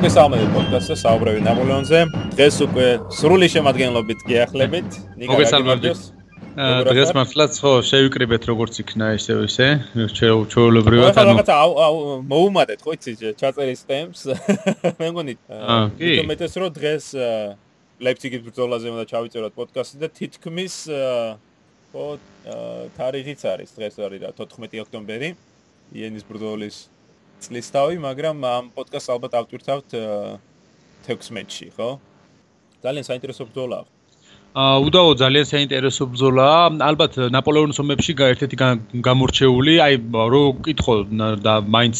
[0.00, 1.98] მოგესალმებით პოდკასტზე საუბრები ნაპოლეონზე.
[2.32, 4.88] დღეს უკვე სრული შემადგენლობით გიახლებით.
[5.28, 5.98] მოგესალმებით.
[6.88, 9.66] დღეს მართლაც ხო შევიკრიბეთ როგორც იქნა ესე ისე
[10.16, 11.56] ჩეულებრივად ანუ რაღაცა
[12.32, 14.22] მოუმატეთ ხო იცი ჩაწერის ტემპს
[15.04, 15.34] მე მგონი
[16.00, 17.04] თუმეტეს რომ დღეს
[18.00, 20.74] ლეიფციგის ბრძოლაზე უნდა ჩავიწეროთ პოდკასტი და თითქმის
[21.92, 22.06] ხო
[22.96, 25.30] თარიღიც არის დღეს არის და 14 ოქტომბერი
[25.92, 26.88] იენის ბრძოლის
[27.44, 29.96] წლისთავი, მაგრამ ამ პოდკასტს ალბათ ავტვირთავთ
[31.06, 31.88] 16-ში, ხო?
[32.84, 33.99] ძალიან საინტერესო ბრძოლაა.
[34.50, 36.82] უდაო ძალიან საინტერესო ბრძოლაა.
[36.82, 38.56] ალბათ ნაპოლეონის ომებში ერთ-ერთი
[38.98, 40.94] გამორჩეული, აი რო ვკითხო
[41.38, 41.98] და მაინც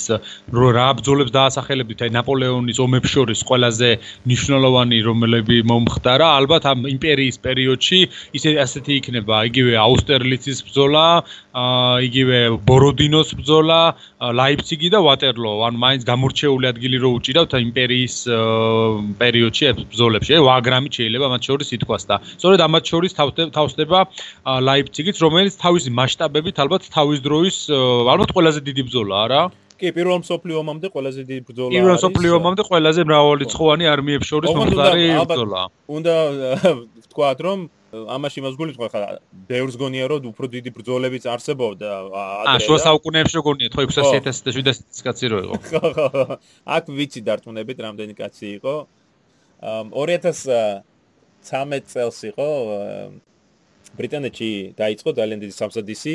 [0.51, 3.91] რო რა ბრძოლებს დაასახელებდით, აი ნაპოლეონის ომებს შორის ყველაზე
[4.27, 8.01] მნიშვნელოვანი რომელები მომხდარა, ალბათ ამ იმპერიის პერიოდში
[8.35, 11.07] ისე ასეთი იქნება, იგივე აუსტერლიცის ბრძოლა,
[12.03, 13.81] იგივე ბოროდინოს ბრძოლა,
[14.19, 15.53] ლაიფციგი და ვატერლო.
[15.71, 18.15] ანუ მაინც გამორჩეული ადგილი რო უჭირავთ იმპერიის
[19.23, 23.13] პერიოდში ბრძოლებში, აი ვაგრამი შეიძლება მათ შორის ითქვას და სწორედ ამათ შორის
[23.55, 23.99] თავსდება
[24.69, 29.43] ლაიფციგიც, რომელიც თავისი მასშტაბებით ალბათ თავის დროის ალბათ ყველაზე დიდი ბრძოლაა რა.
[29.81, 31.77] კი, პირველ მსოფლიო ომამდე ყველაზე დიდი ბრძოლა არის.
[31.81, 35.63] პირველ მსოფლიო ომამდე ყველაზე მრავალრიცხოვანი არმიებს შორის მომხდარი ბრძოლა.
[35.97, 36.15] უნდა
[37.01, 37.59] ვთქვათ, რომ
[37.91, 39.01] ამაში მასგული თქვა ხა
[39.51, 42.53] ბევრს გონია რომ უფრო დიდი ბრძოლებიც არსებობდა ადრე.
[42.53, 45.55] აა, შუა საუკუნეებში გონია ხო 600000 და 700000 კაცი რო იყო.
[46.77, 48.75] აქ ვიცი დარწმუნებით რამდენი კაცი იყო.
[49.91, 50.90] 2000
[51.45, 52.49] 13 წელს იყო
[53.99, 56.15] ბრიტანეთში დაიწყო ძალიან დიდი სამსადისი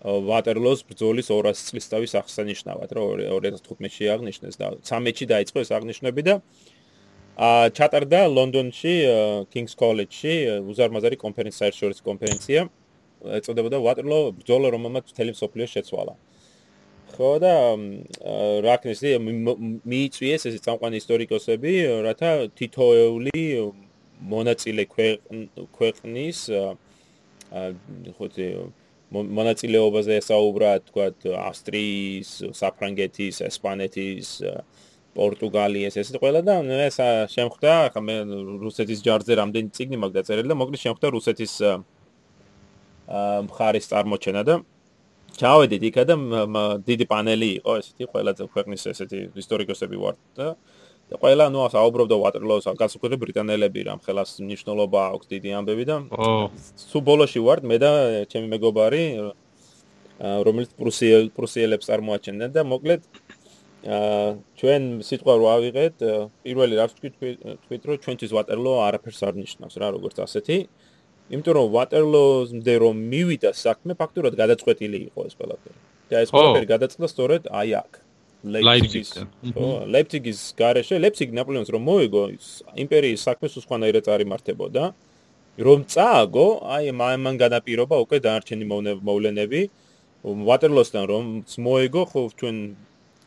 [0.00, 3.06] ვატერლოს ბრძოლის 200 წლის თავის აღსანიშნავად, რომ
[3.44, 6.34] 2015-ში აღნიშნეს და 13-ში დაიწყო ეს აღნიშნები და
[7.40, 8.94] ა ჩატარდა ლონდონში
[9.52, 10.34] King's College-ში
[10.72, 12.60] უზარმაზარი კონფერენცია, საერთაშორისო კონფერენცია,
[13.40, 16.14] ეწოდებოდა ვატერლო ბრძოლა, რომელმაც მთელი მსოფლიო შეცვალა.
[17.10, 17.54] ხო და
[18.64, 21.72] რაკნესი მიიწვიეს ეს წამყვანი ისტორიკოსები,
[22.06, 23.36] რათა თითოეული
[24.20, 26.38] მონაწილე ქვეყნის
[28.18, 28.46] ხოთი
[29.10, 31.06] მონაწილეობაზე ესაუბრა თქვა
[31.50, 34.28] ავსტრიის, საფრანგეთის, ესპანეთის,
[35.16, 36.54] პორტუგალიის ესე ყველა და
[36.86, 36.98] ეს
[37.34, 38.14] შემხვდა ხა მე
[38.62, 41.54] რუსეთის ჯარზე რამდენი ციგნი მაგ დაწერილი და მოკლედ შემხვდა რუსეთის
[43.50, 44.54] მხარის წარმოჩენა და
[45.40, 46.14] ჩავედით იქა და
[46.86, 50.46] დიდი პანელი იყო ესეთი ყველაზე ქვეყნის ესეთი ისტორიკოსები ვარ და
[51.10, 55.96] და ყველა ნუ საუბრობდა ვატერლოოს განსაკუთრებით ბრიტანელები რამ ხელას მნიშვნელობა აქვს დიდი ამბები და
[56.86, 57.90] სულ ბოლოში ვარ მე და
[58.30, 59.02] ჩემი მეგობარი
[60.20, 63.02] რომელიც პრუსიელ პრუსიელებს წარმოაჩენდა და მოკლედ
[63.80, 65.96] ჩვენ სიტყვა რო ავიღეთ
[66.44, 67.10] პირველი რაც თქვი
[67.64, 70.58] თქვით რომ ჩვენთვის ვატერლო არაფერს არ ნიშნავს რა როგორც ასეთი.
[71.32, 75.78] იმიტომ რომ ვატერლოზე რომ მივიდა საქმე ფაქტურად გადაწყვეტილი იყო ეს ყველაფერი.
[76.10, 77.90] და ეს ყველაფერი გადაწყდა სწორედ აი აქ
[78.44, 79.10] ლაიფციგის
[79.54, 82.22] ხო ლაიფციგის გარეშე ლაიფციგ ნაპოლეონს რომ მოიგო
[82.84, 84.84] იმპერიის საქმეს უცხოანაირად წარიმართებოდა
[85.66, 86.46] რომ წააგო
[86.76, 88.64] აი მან განაპირობა უკვე დანარჩენი
[89.04, 89.60] მოვლენები
[90.24, 91.24] ვატერლოსთან რომ
[91.66, 92.56] მოიგო ხო ჩვენ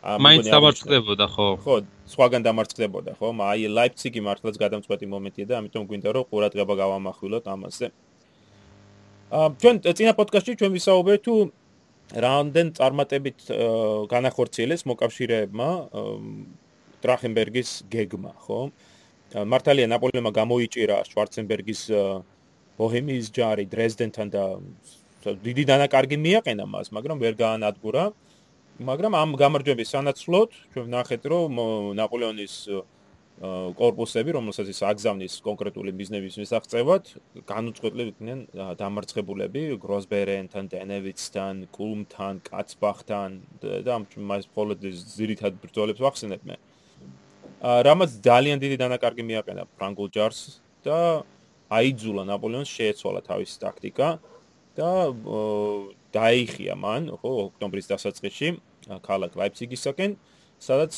[0.03, 1.47] მაინც დამარცხდებოდა ხო.
[1.63, 1.75] ხო
[2.12, 7.88] სხვაგან დამარცხდებოდა ხო აი ლაიფციგი მართლაც გადამწყვეტი მომენტია და ამიტომ გვინდა რომ ყურადღება გავამახვილოთ ამაზე.
[9.31, 11.34] აა ჩვენ წინა პოდკასტში ჩვენ ვისაუბრეთ თუ
[12.12, 13.47] რამდენ წარმატებით
[14.12, 15.69] განახორციელეს მოკავშირეებმა
[17.03, 18.59] ტრახენბერგის გეგმა, ხო?
[19.34, 21.81] მართალია ნაპოლეონმა გამოიჭირა შვარცენბერგის
[22.78, 24.44] ბოჰემიის ჯარი დრეზდენთან და
[25.24, 28.03] დიდი დანაკარგი მიაყენა მას, მაგრამ ვერ გაანადგურა.
[28.81, 31.52] მაგრამ ამ გამარჯვების სანაცვლოდ ჩვენ ვნახეთ, რომ
[31.97, 32.53] ნაპოლეონის
[33.44, 37.09] კორპუსები, რომელსაც ის აგზავნის კონკრეტული მიზნების მისაღწევად,
[37.50, 38.40] განუწყვეტლივ იქნენ
[38.80, 43.36] დამარცხებულები გროსბერენთან, დენევიცთან, კულმთან, კაცბახთან
[43.84, 46.56] და ამ მას მხოლოდ ზირითად ბრძოლებს ვახსენებთ.
[47.64, 50.40] რამაც ძალიან დიდი დანაკარგი მიაყენა ფრანგულ ჯარს
[50.88, 51.23] და
[51.67, 54.08] აიძულა ნაპოლეონს შეეცვალა თავისი ტაქტიკა
[54.79, 54.91] და
[56.16, 58.47] დაიხია მან, ხო, ოქტომბრის დასაწყისში
[59.03, 60.12] ქალაქ ლაიფციგისაკენ.
[60.16, 60.33] აა
[60.64, 60.94] სადაც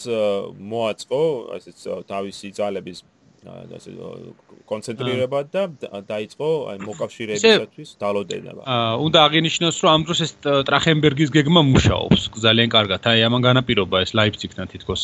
[0.74, 1.22] მოაწყო
[1.58, 1.78] ასეც
[2.12, 3.00] თავისი ძალების
[3.46, 3.92] ასე
[4.66, 5.64] კონცენტრირება და
[6.10, 8.62] დაიწყო აი მოკავშირეებისათვის დალოდენება.
[8.66, 13.02] აა უნდა აღინიშნოს რომ ამ დროს ეს ტრახენბერგის გეგმა მუშაობს ძალიან კარგად.
[13.06, 15.02] აი ამან განაპირობა ეს ლაიფციგთან თითქოს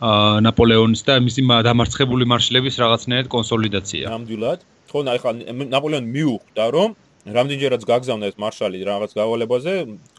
[0.00, 4.04] აა ნაპოლეონის და მისი დამარცხებული მარშლების რაღაცნაირად კონსოლიდაცია.
[4.08, 4.60] ნამდვილად.
[4.88, 5.30] ხო, აი ხა
[5.76, 6.90] ნაპოლეონი მიუხვდა რომ
[7.24, 9.72] რამდენჯერაც გაგზავნა ეს მარშალი რაღაც გავალებაზე,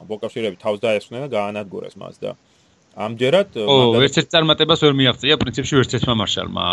[0.10, 2.34] მოკავშირეები თავს დაესვნენ და გაანადგურეს მას და
[2.96, 6.66] ამჯერად ერთ-ერთ წარმატებას ვერ მიაღწია პრინციპში ერთ-ერთმა მარშალმა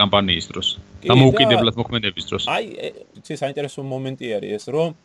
[0.00, 0.68] კამპანიის დროს
[1.04, 2.64] დამოუკიდებლად მოქმედების დროს აი
[3.20, 4.96] იცი საინტერესო მომენტი არის ეს რომ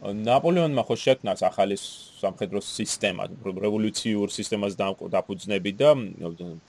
[0.00, 5.92] ნაპოლეონმა ხო შექმნას ახალი სამხედრო სისტემა, რევოლუციურ სისტემას დაფუძნები და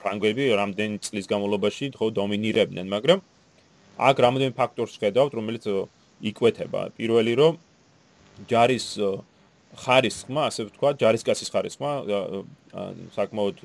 [0.02, 3.24] ფრანგები რამდენი წლის განმავლობაში ხო დომინირებდნენ, მაგრამ
[4.08, 5.64] აქ რამდენი ფაქტორს ხედავთ, რომელიც
[6.28, 6.80] იკვეთება.
[6.96, 7.52] პირველი რომ
[8.52, 8.86] ჯარის
[9.72, 11.90] ხარისხმა, ასე ვთქვა, ჯარისკაცის ხარისხმა
[13.16, 13.56] საკმაოდ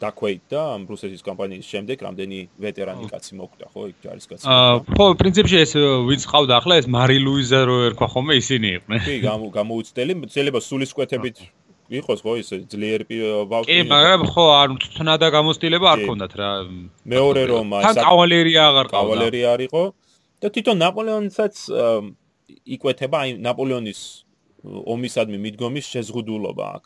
[0.00, 5.56] დაქვეითდა ამ რუსეთის კომპანიის შემდეგ რამდენი ვეტერანი კაცი მოკვდა ხო იქ ჯარისკაცი აა ხო პრინციპში
[5.62, 5.72] ეს
[6.08, 9.00] ვინც ყავდა ახლა ეს მარი ლუიზა რო ერქვა ხოლმე ისინი იყვნენ.
[9.04, 9.16] კი
[9.58, 11.36] გამოუცდელი შეიძლება სულისკვეთებით
[12.00, 13.04] იყოს ხო ის ძლიერი
[13.46, 16.50] ბავშვი კი მაგრამ ხო არ თნა და გამოსტილება არ ქონდათ რა
[17.06, 18.96] მეორე რომ თან კავალერია აღარ ყავდა.
[18.96, 19.82] კავალერია არისო
[20.40, 21.54] და თვითონ ნაპოლეონსაც
[22.74, 24.00] იკვეთება აი ნაპოლეონის
[24.94, 26.84] ომისადმი მიდგომის შეზღუდულობა აქ.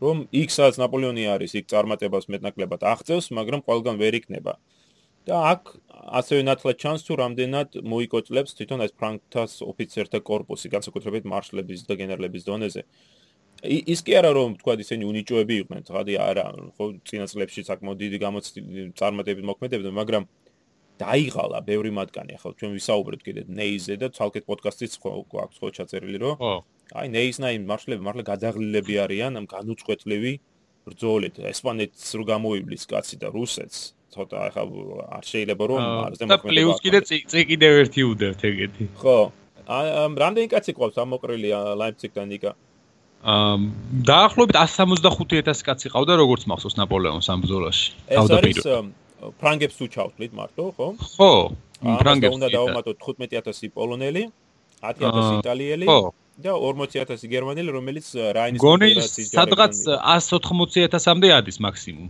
[0.00, 4.54] რომ იქ სადაც ნაპოლეონი არის, იქ წარმატებას მეტნაკლებად აღწევს, მაგრამ ყველგან ვერ იქნება.
[5.28, 5.62] და აქ
[6.16, 12.46] ასევე ნათლად ჩანს თუ რამდენად მოიკოჭლებს თვითონ ეს ფრანკთას ოფიცერთა корпуსი, განსაკუთრებით მარშლების და გენერლების
[12.48, 12.82] დონეზე.
[13.92, 16.44] ის კი არა რომ თქვა ისინი უნიჭოები იყვნენ, ხადი არა,
[16.76, 18.64] ხო, წინა წლებში საკმაოდ დიდი გამოცდილ
[18.96, 20.24] წარმატებით მოქმედებდნენ, მაგრამ
[21.00, 22.32] დაიღალა ბევრი მათგანი.
[22.40, 26.34] ახლა ჩვენ ვისაუბრეთ კიდე ნეიზე და თალკეთ პოდკასტიც გვაქვს ხო ჩაწერილი, რომ
[26.90, 30.32] აი ნეიზნაი მარშლები მართლა გადაღლილები არიან ამ განუწყვეტლივი
[30.90, 31.36] ბრძოლით.
[31.52, 33.78] ესპანეთს რო გამოივლის კაცი და რუსეთს
[34.10, 34.64] ცოტა ახლა
[35.16, 38.84] არ შეიძლება რომ არზე მოქმედება და პლუს კიდე წი კიდე ერთი უდევთ ეგეთი.
[38.98, 39.18] ხო.
[39.70, 41.48] ამ რამდენი კაცი ყავს ამოყრილი
[41.78, 42.52] ლაიფციგთან იკა
[43.20, 43.60] ამ
[44.08, 47.86] დაახლოებით 175000 კაცი ყავდა როგორც მახსოვს ნაპოლეონს ამ ბრძოლაში.
[48.08, 48.88] თავდაპირველად.
[49.40, 50.88] ფრანგებს უჩავთლით მარტო ხო?
[51.14, 51.32] ხო
[52.00, 54.22] ფრანგებს უნდა დაუმატოთ 15000 პოლონელი
[54.80, 55.86] 10000 იტალიელი.
[55.86, 56.00] ხო
[56.44, 58.06] და 40000 გერმანელი, რომელიც
[58.36, 62.08] რაინის ფედერაციის სადღაც 180000-მდე ადის მაქსიმუმ.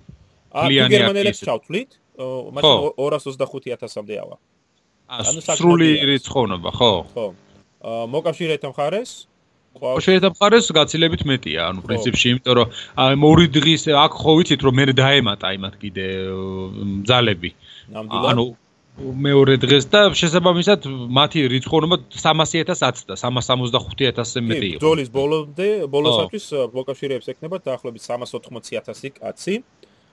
[0.50, 1.90] აა გერმანელებს ჩავთვლით,
[2.56, 4.36] მაგრამ 225000-მდე ავა.
[5.10, 6.92] ანუ სრული რიცხოვნობა, ხო?
[7.14, 7.26] ხო.
[7.80, 9.12] აა მოკავშირეთა მხარეს
[9.70, 12.72] მოკავშირეთა მხარეს გაცილებით მეტია, ანუ პრინციპში, იმიტომ რომ
[13.04, 16.06] აი მორი დღის აქ ხო ვიცით რომ მე დაემატა იმათ კიდე
[17.06, 17.50] ძალები.
[17.94, 18.44] ანუ
[19.00, 24.80] მეორე დღეს და შესაბამისად მათი რიცხოვნობა 300000 და 365000-ზე მეტი იყო.
[24.84, 29.64] დოლის ბოლომდე ბოლოსათვის მოკავშირეებს ეკნება დაახლოებით 380000 კაცი.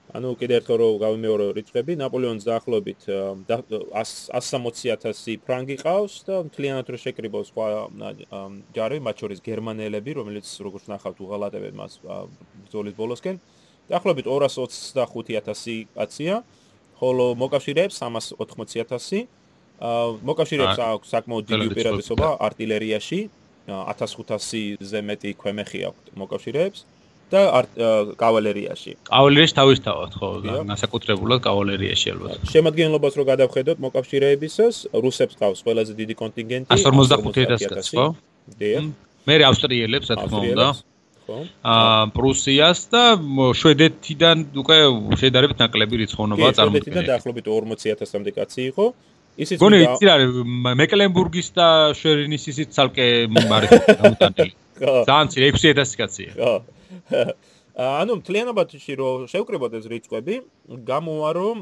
[0.08, 3.00] ანუ კიდე ერთხელ რომ გავიმეორო რიცხვები, ნაპოლეონს დაახლოებით
[3.44, 7.66] 160000 ფრანგი ყავს და მთლიანად რო შეკრიბოს სხვა
[8.72, 12.00] ჯარი, მათ შორის გერმანელები, რომელიც როგორც ნახავთ უღალატებენ მას
[12.64, 13.36] ბრძოლის ბოლოსკენ,
[13.92, 16.40] დაახლოებით 225000 კაცია.
[16.98, 19.26] ხოლო მოკავშირეებს 380000
[20.28, 23.20] მოკავშირეებს აქვს საკმაოდ დიდი უპირატესობა артиლერიაში
[23.68, 26.80] 1500-ზე მეტი ქვემეხი აქვს მოკავშირეებს
[27.28, 27.40] და
[28.16, 28.92] კავალერიაში.
[29.04, 30.28] კავალერიაში თავისთავად ხო,
[30.64, 32.40] განსაკუთრებულად კავალერიაში ალბათ.
[32.48, 38.06] შემადგენლობას რო გადავხედოთ მოკავშირეებისას, რუსებს ყავს ყველაზე დიდი კონტინგენტი 155000 ხო?
[38.56, 38.84] დიახ.
[39.28, 40.66] მე ავსტრიელებს რა თქმა უნდა.
[41.28, 43.02] აა პრუსიას და
[43.60, 44.78] შვედეთიდან უკვე
[45.20, 46.80] შედარებით ნაკლები რიცხოვნობა წარმოქმნა.
[46.80, 48.84] შვედეთიდან დაახლოებით 40000-მდე კაცი იყო.
[49.38, 50.16] ისიც გონი იცი რა
[50.82, 53.70] მეკლენბურგის და შვერინის ისიც ცალკე არის
[54.00, 54.52] გამოტანილი.
[55.08, 56.30] ძალიან ცი 6000 კაცია.
[56.34, 56.54] ხო.
[58.02, 60.34] ანუ მთლიანობაში რომ შევკრიბოთ ეს რიცხვები,
[60.82, 61.56] გამოვა რომ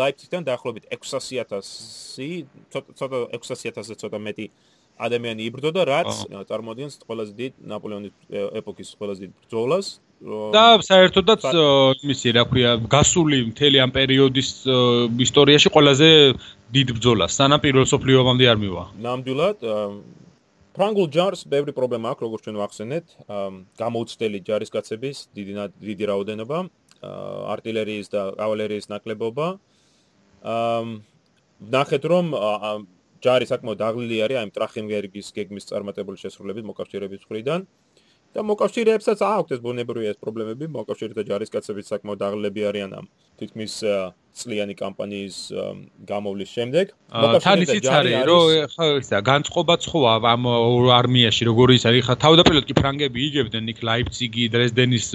[0.00, 4.46] ლაიფციგთან დაახლოებით 600000 ცოტა 600000-ზე ცოტა მეტი
[5.06, 6.10] ადამიანი იბრძოდა, რაც
[6.50, 8.14] წარმოადგენს ყველაზე დიდ ნაპოლეონის
[8.60, 9.86] ეპოქის ყველაზე დიდ ბრძოლას
[10.20, 11.44] და საერთოდაც
[12.04, 14.50] მისი რა ქვია, გასული მთელი ამ პერიოდის
[15.24, 16.08] ისტორიაში ყველაზე
[16.76, 18.84] დიდ ბრძოლას, სანამ პირველ მსოფლიო ომამდე არ მივა.
[19.00, 19.56] ნამდვილად
[20.76, 23.06] ფრანგულ ჯარს ბევრი პრობლემა აქვს, როგორც ჩვენ ვახსენეთ,
[23.80, 25.52] გამოუცდელი ჯარისკაცების დიდი
[25.88, 26.58] დიდი რაოდენობა,
[27.56, 29.46] артиლერიის და კავალერიის ნაკლებობა.
[30.40, 30.84] აა
[31.60, 32.26] ნახეთ რომ
[33.24, 37.60] ჯარი საკმაოდ დაღლილი არის აი ტრახენბერგის გეგმის წარმატებული შესრულებით მოკავშირეების მხრიდან.
[38.30, 40.64] და მოკავშირეებსაც აქვთ ეს ბუნებრივი ეს პრობლემები.
[40.70, 43.06] მოკავშირეთა ჯარისკაცების საკმაოდ დაღლილები არიან ამ
[43.42, 43.74] თითქმის
[44.34, 45.36] წლიანი კამპანიის
[46.06, 46.86] გამოვლის შემდეგ.
[47.10, 50.42] თან ისიც არის რომ ხო ისა განწყობაც ხო ამ
[50.94, 55.06] არმიაში როგორი ის არის ხა თავდაპირველად კი ფრანგები იგებდნენ იქ ლაიფციგი დრეზდენის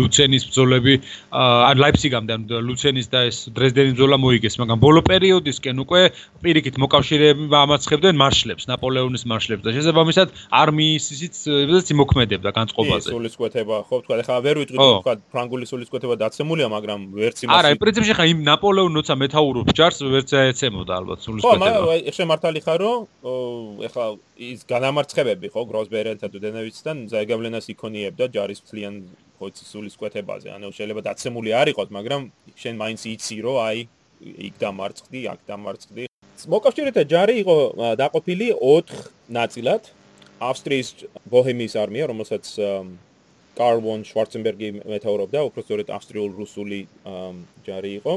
[0.00, 0.94] ლუცენის ბრძოლები
[1.32, 6.02] ან ლაიფციგამდე ლუცენის და ეს დრეზდენის ბრძოლა მოიგეს მაგრამ ბოლო პერიოდისკენ უკვე
[6.40, 10.28] პირიქით მოკავშირეები ამაცხებდნენ მარშლებს ნაპოლეონის მარშლებს და შესაბამისად
[10.62, 13.08] არმიის ისიც ისიც იმოქმედებდა განწყობაზე.
[13.08, 17.68] ის სულისკვეთება ხო თქვა ხა ვერ ვიტყვი თქვა ფრანგული სულისკვეთება დაცემულია მაგრამ ვერც იმას არა
[17.82, 21.50] პრინციპში ხა იმ ნაპოლეონ როცა მეთაურობს ჯარს ვერც ეცემოდა ალბათ სულისკვეთება.
[21.50, 22.92] ხო, მაგრამ ეხლა მართალი ხარო,
[23.90, 24.04] ეხლა
[24.38, 28.94] ის განამარცხებები ხო გროსბერენთან თუ დენევიცთან ზაიგავლენას იქონიებდა ჯარის ფლიან
[29.42, 30.48] ხო სულისკვეთებაზე.
[30.54, 32.22] ანუ შეიძლება დაცემული არ იყოს, მაგრამ
[32.54, 33.78] შენ მაინც იცი რომ აი
[34.46, 36.04] იქ დამარცხდი, აქ დამარცხდი.
[36.46, 37.56] მოკავშირეთა ჯარი იყო
[37.98, 38.94] დაყოფილი 4
[39.26, 39.82] ნაწილად.
[40.38, 40.88] ავსტრიის
[41.26, 42.44] ბოჰემიის არმია, რომელსაც
[43.58, 46.78] კარლ ვონ შვარცენბერგი მეთაურობდა, უბრალოდ ავსტრიულ-რუსული
[47.66, 48.14] ჯარი იყო.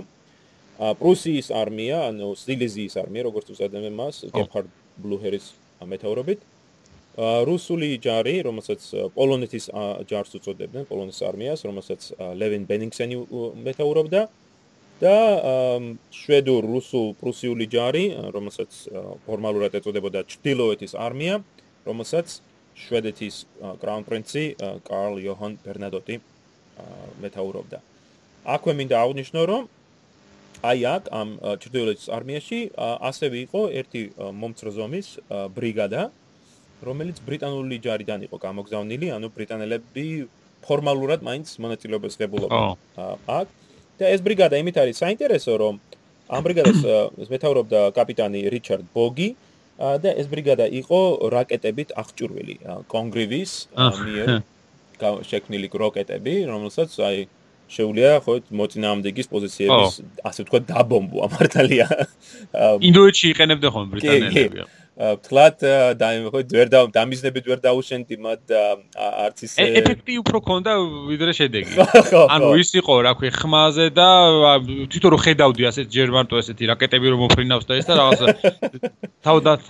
[0.76, 5.46] პრუსიის არმია, ანუ სილეზიის არმია, როგორც უწოდებენ მას, გეფარდ ბლუჰერის
[5.86, 6.40] მეთაურობით.
[7.48, 8.82] რუსული ჯარი, რომელსაც
[9.16, 9.66] პოლონეთის
[10.10, 12.02] ჯარს უწოდებდნენ, პოლონეთის არმიას, რომელსაც
[12.36, 13.16] ლევენ ბენინგსენი
[13.64, 14.22] მეთაურობდა
[15.00, 15.16] და
[16.12, 18.06] შვედურ რუსულ პრუსიული ჯარი,
[18.36, 18.72] რომელსაც
[19.28, 21.40] ფორმალურად ეწოდებოდა ჩtildeოეთის არმია,
[21.88, 22.28] რომელსაც
[22.76, 23.36] შვედეთის
[23.80, 24.44] კრაუნ პრინცი
[24.84, 26.16] კარლ იოჰან ბერნადოტი
[27.24, 27.80] მეთაურობდა.
[28.44, 29.64] აქვე მინდა აღნიშნო, რომ
[30.70, 31.30] აი აქ ამ
[31.62, 32.60] ჩtildeოეთის არმიაში
[33.10, 34.02] ასევე იყო ერთი
[34.42, 35.08] მომცრო ზომის
[35.58, 36.02] ბრიგადა,
[36.88, 40.08] რომელიც ბრიტანული ჯარიდან იყო გამოგზავნილი, ანუ ბრიტანელები
[40.66, 42.70] ფორმალურად მაინც მონაწილეობას ღებულობდნენ.
[43.40, 43.48] აქ.
[44.00, 45.74] და ეს ბრიგადა იმით არის საინტერესო, რომ
[46.28, 46.80] ამ ბრიგადას
[47.32, 49.30] მეთაურობდა კაპიტანი რიჩარდ ბოგი
[49.78, 51.00] და ეს ბრიგადა იყო
[51.36, 52.56] რაკეტებით აღჭურვილი.
[52.92, 54.28] კონგრივის მიერ
[55.30, 57.18] შექმნილი რაკეტები, რომელსაც აი
[57.72, 59.94] შეუძლია ხო მოწინააღმდეგის პოზიციების
[60.30, 61.88] ასე ვთქვათ დაბომბვა მართალია.
[62.90, 64.66] ინდოეთში იყენებდნენ ხოლმე ბრიტანელები.
[64.96, 65.60] ფლატ
[66.00, 68.54] და ხო ვერ და დამიზნებით ვერ დაუშენდი მათ
[68.96, 70.72] არც ისე ეფექტი უფრო ქონდა
[71.10, 71.74] ვიდრე შედეგი.
[72.36, 74.10] ანუ ის იყო რა ქვი ხმაზე და
[74.64, 78.26] თვითონ რო ხედავდი ასეთ ჯერმარტო ესეთი რაკეტები რომ მოფრინავს და ეს და რაღაცა
[79.26, 79.62] თავდათ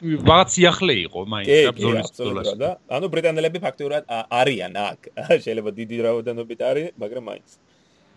[0.00, 2.54] ვაღაც სიახლე იყო მაინც აბზოლის ბრძოლაში.
[2.60, 5.00] და ანუ ბრიტანელები ფაქტურად არიან აქ.
[5.44, 7.48] შეიძლება დიდი რაოდენობით არის მაგრამ მაინც.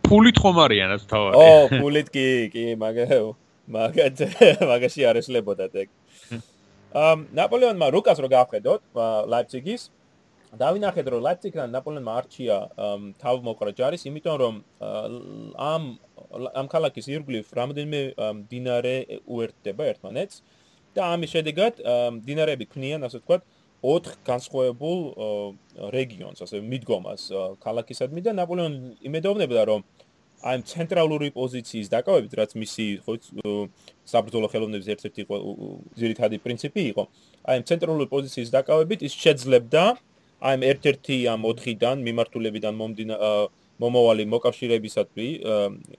[0.08, 1.48] ფულით ხომ არიან ეს თავი ო
[1.82, 3.28] ფულით კი კი მაგრამ
[3.76, 4.18] მაგათ
[4.72, 5.90] მაგაში არესლებოდა ეგ.
[6.94, 8.82] ამ ნაპოლეონმა რუკას რო გაახედოთ
[9.34, 9.84] ლაიფციგის
[10.54, 12.58] დავინახეთ რომ ლაიფციგთან ნაპოლეონმა არჩია
[13.18, 14.56] თავ მოყრა ჯარის იმიტომ რომ
[15.58, 15.84] ამ
[16.62, 18.02] ამ ქალაქის ირგვლივ რამდენიმე
[18.52, 20.36] დინარე უერთდება ერთმანეთს
[20.96, 21.82] და ამის შედეგად
[22.28, 23.44] დინარები ქმნიან ასე ვთქვათ
[23.84, 25.00] ოთხ განსხვავებულ
[25.98, 27.22] რეგიონს ასე მიდგომას
[27.66, 29.82] ქალაქისადმი და ნაპოლეონი იმედოვნებდა რომ
[30.44, 32.86] აი ცენტრალური პოზიციის დაკავებით, რაც მისი
[34.12, 35.24] საბრძოლო ხელოვნების ერთ-ერთი
[36.00, 37.04] ძირითადი პრინციპი იყო,
[37.48, 39.84] აი ცენტრალური პოზიციის დაკავებით ის შეძლებდა
[40.44, 43.16] აი ერთ-ერთი ამ 4-დან მიმართულებიდან მომდინა
[43.84, 45.28] მომავალი მოკავშირეებისადმი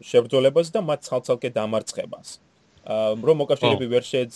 [0.05, 2.29] შებრძოლებას და მათ ცალ-ცალკე დამარცხებას.
[2.85, 4.33] რომ მოკავშირეები ვერ შეძ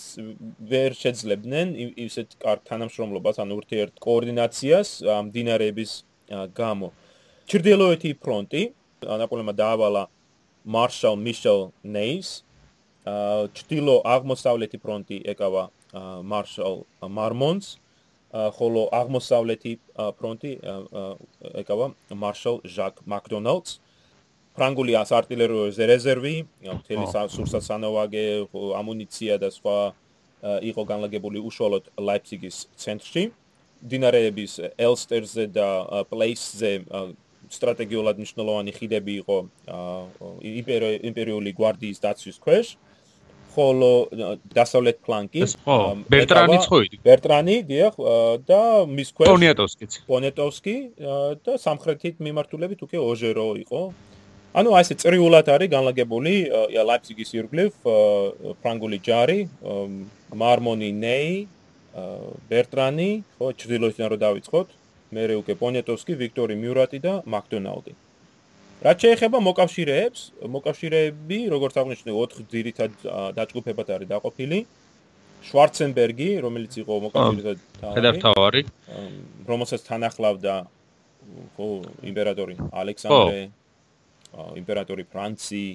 [0.71, 1.67] ვერ შეძლებდნენ
[2.05, 5.91] ისეთ კარგ თანამშრომლობას, ან ურთიერთ კოორდინაციას ამ დინარების
[6.57, 6.89] გამო.
[7.49, 8.63] ჩრდილოეთი ფრონტი
[9.05, 10.03] ნაპოლეონმა დაავალა
[10.65, 12.29] მარშალ მიშელ ნეის
[13.57, 15.63] ჩtildeო აღმოსავლეთი ფრონტი ეკავა
[16.31, 16.75] მარშალ
[17.17, 17.67] მარმონს
[18.57, 19.73] ხოლო აღმოსავლეთი
[20.19, 20.51] ფრონტი
[21.61, 21.87] ეკავა
[22.23, 23.79] მარშალ ჟაკ მაკდონალდს
[24.59, 26.35] ფრანგული არტილერიის რეზერვი
[26.67, 28.25] მთელი სურსასანოვაგე
[28.81, 29.77] ამუნიცია და სხვა
[30.71, 33.23] იყო განლაგებული უშუალოდ ლაიფციგის ცენტრში.
[33.79, 35.67] დინარეების ელსტერზე და
[36.11, 36.71] პლეისზე
[37.49, 39.37] სტრატეგიულად მნიშვნელოვანი ხიდები იყო
[41.09, 42.75] იმპერიული გვარდიის დაცვის ქვეშ.
[43.49, 43.91] ხოლო
[44.53, 45.41] დასავლეთ ფლანკი
[46.13, 47.95] ბერტრანი ცხოიდი ბერტრანი დიახ
[48.45, 50.75] და მის ქვეშ პონეტოვსკიც პონეტოვსკი
[51.47, 53.81] და სამხრეთით მიმართულებით უკვე ოჟერო იყო
[54.49, 56.33] ანუ აი ეს წრიულად არის განლაგებული
[56.89, 57.71] ლაიფციგის ირგვლივ
[58.63, 59.39] ფრანგული ჯარი
[60.41, 61.33] მარმონი ნეი
[62.49, 64.67] ბერტრანი ხო ჩრდილოეთიდან რო დავიწყოთ
[65.09, 67.93] მერე უკვე პონეტოვსკი, ვიქტორი მიურატი და მაკდონალდი.
[68.85, 70.21] რაც შეეხება მოკავშირეებს,
[70.55, 72.91] მოკავშირეები, როგორც აღნიშნე, 4 ძირითად
[73.37, 74.59] დაჯგუფებად არის დაყოფილი.
[75.39, 78.61] შვარცენბერგი, რომელიც იყო მოკავშირეთა თავარი,
[79.49, 80.55] რომელსაც თან ახლავდა
[81.55, 81.67] ხო
[82.11, 83.41] იმპერატორი ალექსანდრე,
[84.59, 85.65] იმპერატორი ფრანცი,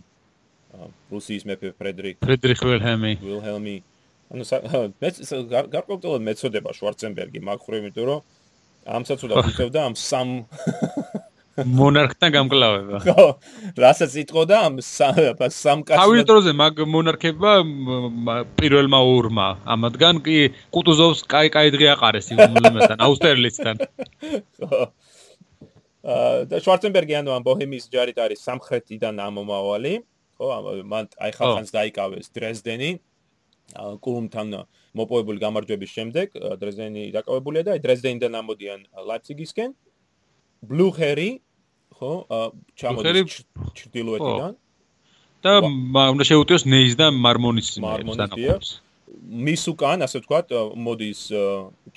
[1.11, 3.77] რუსიის მეფე ფრედრიკ, ფრედრიხ ვილჰელმი, ვილჰელმი.
[4.35, 4.45] ანუ
[5.71, 8.21] გარკვეულწილად მეწოდება შვარცენბერგი, მაგ ხრი, იმიტომ რომ
[8.85, 10.29] ამსაც უნდა ვიხევდა ამ სამ
[11.55, 12.99] მონარქთან გამკლავება.
[13.07, 13.27] ხო,
[13.79, 16.01] რასაც იტყოდა ამ სამ კაცს.
[16.03, 17.53] თავის დროზე მაგ მონარქებმა
[18.59, 20.39] პირველმა ორმა, ამადგან კი
[20.75, 23.75] კუტუზოვს კაი კაი დღე აყარეს იმასთან, აუსტერლიცთან.
[24.59, 24.91] ხო.
[26.05, 29.95] და შვარცენბერგი ანუ ამ ბოჰემიის ჯარით არის სამხრეთიდან ამომავალი.
[30.37, 30.47] ხო,
[30.85, 32.91] მან აი ხალხანს დაიკავეს დრეზდენი.
[34.05, 34.49] კულმთან
[34.93, 36.27] მოპოვებული გამარჯვების შემდეგ
[36.61, 39.71] დრეზდენი დაკავებულია და აი დრეზდენიდან ამოდიან ლაიფციგისკენ
[40.69, 41.31] ბლუჰერი
[41.97, 42.13] ხო
[42.77, 43.41] ჩამოდის
[43.81, 44.53] ჩრდილოეთიდან.
[45.45, 48.84] და უნდა შეუტიოს ნეის და მარმონის მარმონის
[49.47, 51.21] მის უკან ასე ვთქვათ მოდის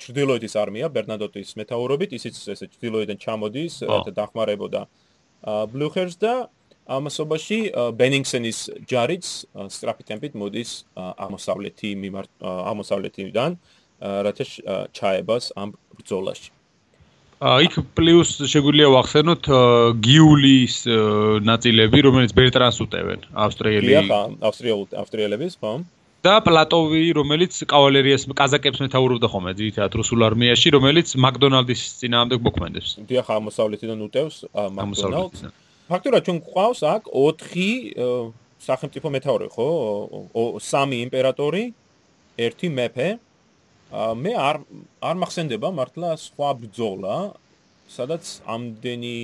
[0.02, 4.82] ჩრდილოეთის არმია ბერნადოტის მეთაურობით ისიც ესე ჩრდილოეთიდან ჩამოდის რათა დახმარებოდა
[5.72, 6.34] ბლუჰერს და
[6.88, 7.58] ამასობაში
[8.00, 9.26] ბენინგსენის ჯარიც
[9.76, 13.58] სტრაფი ტემპით მოდის აღმოსავლეთი მიმართ აღმოსავლეთიდან
[14.28, 14.44] რათა
[14.96, 16.50] ჩაებას ამ ბრძოლაში.
[17.38, 19.44] აიქ პლუს შეგვიძლია ვახსენოთ
[20.02, 20.76] გიულის
[21.46, 23.94] ნაწილები, რომელიც ბერტრანს უტევენ ავსტრიელი.
[24.10, 25.72] ხო, ავსტრიელ ავსტრიელების, ხო?
[26.28, 32.90] და პლატოვი, რომელიც კავალერიას კაზაკებს მეთაურობდა ხოლმე ძირითადად რუსულ არმიაში, რომელიც მაკდონალდის წინააღმდეგ მოქმედებს.
[33.08, 35.40] დიახ, აღმოსავლეთიდან უტევს მაკდონალდს.
[35.88, 38.32] ფაქტურად ჩვენ გვყავს აქ 4
[38.68, 39.68] სახელმწიფო მეთაური, ხო?
[40.60, 41.64] სამი იმპერატორი,
[42.36, 43.08] ერთი მეფე.
[44.22, 44.56] მე არ
[45.00, 47.16] არ მახსენდება მართლა სხვა ბრძოლა,
[47.88, 49.18] სადაც ამდენი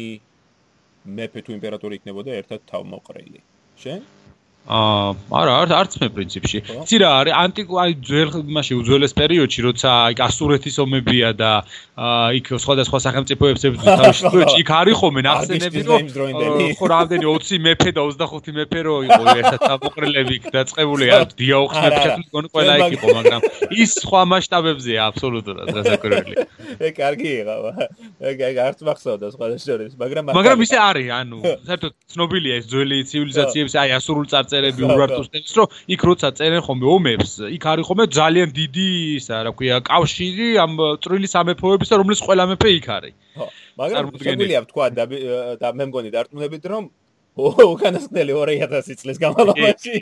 [1.04, 3.40] მეფე თუ იმპერატორი იქნებოდა ერთად თავმოყრილი.
[3.76, 4.00] შენ?
[4.00, 4.23] აა
[4.64, 6.58] არა არ არც მე პრინციპში.
[6.64, 11.50] იცი რა არის ანტიკო აი ძველ მასში უძველეს პერიოდში როცა აი ასურეთის ომებია და
[11.94, 14.24] აა იქ სხვადასხვა სახელმწიფოებს თავში
[14.64, 16.02] იქ არის ხოლმე ნახსენები რომ
[16.80, 21.78] ხო რამდენი 20 მეფე და 25 მეფე რო იყო ერთად ამოყრილები იქ დაწყებული არ დიაოხს
[21.84, 23.40] მეფე გონ ყველა იქ იყო მაგრამ
[23.84, 26.34] ის სხვა მასშტაბებზეა აბსოლუტურად გასაკვირველი.
[26.88, 27.72] ე კარგი იყავა.
[28.32, 33.74] ეგ არც მახსოვდა სხვა შორის მაგრამ მაგრამ ისე არის ანუ საერთოდ ცნობილია ეს ძველი ცივილიზაციების
[33.84, 35.68] აი ასურულ წარწერა წერები ურარტოს ტექს რომ
[35.98, 37.30] იქ როცა წერენ ხოლმე ომებს.
[37.58, 42.44] იქ არის ხოლმე ძალიან დიდი ისა რა ქვია კავშირი ამ წვრილი სამეფოების და რომლის ყველა
[42.54, 43.14] მეფე იქ არის.
[43.34, 44.86] ხო მაგრამ შეგვიძლია ვთქვა
[45.58, 46.84] და მე მგონი დარწმუნებით რომ
[47.34, 49.94] უკანასკნელი 2000 წლის განმავლობაში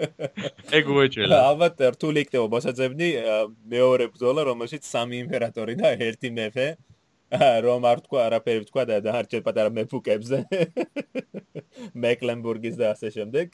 [0.78, 3.08] ეგ უეჭელა ალბათ რთული იქნება მოსაძებნი
[3.68, 6.68] მეორე ბრძოლა რომელშიც სამი იმპერატორი და ერთი მეფე
[7.66, 10.38] რომ არ თქვა არაფერი თქვა და დაარჩე პატარა მეფუკებზე.
[12.04, 13.46] მეკლენბურგის და ასე შემდეგ.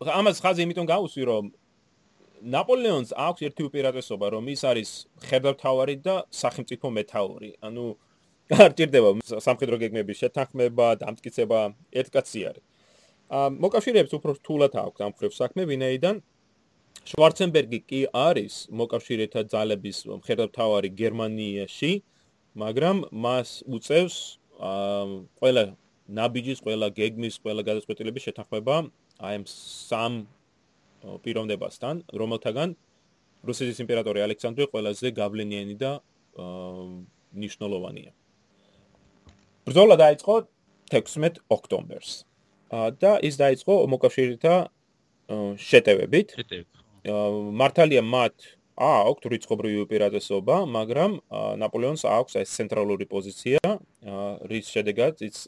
[0.00, 1.44] ამას ხაზი იმიტომ გაუსვი რომ
[2.40, 4.90] ნაპოლეონს აქვს ერთი უპირატესობა რომ ის არის
[5.28, 7.50] ხერდათავარი და სახელმწიფო მეთაური.
[7.60, 7.84] ანუ
[8.50, 9.10] არ ჭირდება
[9.46, 11.58] სამხედრო გეგმების შეთანხმება დამტკიცება
[12.00, 12.64] ერთკაცი არის
[13.30, 16.16] მოკავშირეებს უფრო რთულად აქვს ამ ხრევ საქმე ვინაიდან
[17.10, 21.92] შვარცენბერგი კი არის მოკავშირეთა ძალების ხერდათავარი გერმანიაში
[22.56, 24.16] მაგრამ მას უწევს
[25.40, 25.64] ყველა
[26.10, 28.76] ნაბიჯის, ყველა გეგმის, ყველა გადაწყვეტილების შეთანხმება
[29.20, 30.12] აი ამ სამ
[31.24, 32.68] პიროვნებასთან, რომელთაგან
[33.46, 35.92] რუსეთის იმპერატორი ალექსანდრე ყველაზე გავლენიანი და
[37.30, 38.10] ნიშნულოვანია.
[39.66, 40.34] ბრძოლა დაიწყო
[40.90, 42.26] 16 ოქტომბერს.
[42.70, 44.54] და ის დაიწყო მოკავშირეთა
[45.58, 46.28] შეტევებით.
[46.38, 46.70] შეტევებით.
[47.60, 51.10] მართალია მათ აქვთ რიცხობრივი უპირატესობა, მაგრამ
[51.60, 53.60] ნაპოლეონს აქვს ეს ცენტრალური პოზიცია,
[54.48, 55.44] რის შედეგად ის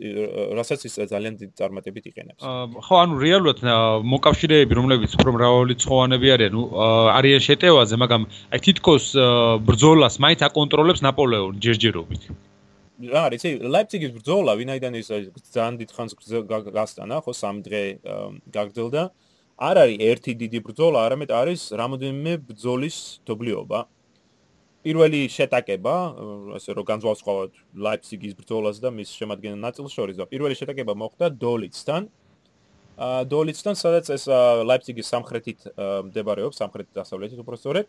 [0.53, 2.45] რასაც ის ძალიან დიდ წარმატებით იყენებს.
[2.45, 3.59] ხო, ანუ რეალურად
[4.05, 6.55] მოკავშირეები, რომლებიც უფრო მრავალი ცხოვანები არიან,
[7.17, 9.05] არიან შეტევაზე, მაგრამ აი თითქოს
[9.65, 12.23] ბრძოლას მაინც აკონტროლებს ნაპოლეონი ჯერჯერობით.
[13.03, 15.09] რა არის ეს ლაიფციგის ბრძოლა, ვინაიდან ის
[15.57, 16.13] ძალიან დიდ ხანს
[16.77, 17.83] გასტანა, ხო, სამ დღე
[18.53, 19.03] გაგრძელდა.
[19.63, 22.97] არ არის ერთი დიდი ბრძოლა, არამედ არის რამოდენიმე ბრძოლის
[23.29, 23.81] დობლიობა.
[24.83, 25.95] პირველი შეტაკება,
[26.59, 27.53] ასე რომ განსხვავოთ
[27.87, 32.03] ლაიფციგის ბრძოლას და მის შემადგენელ ნაწილს შორის და პირველი შეტაკება მოხდა დოლიცთან.
[33.31, 34.25] დოლიცთან, სადაც ეს
[34.67, 35.61] ლაიფციგის სამხრეთით
[36.11, 37.87] მდებარეობს, სამხრეთ-დასავლეთით უпроსწორედ.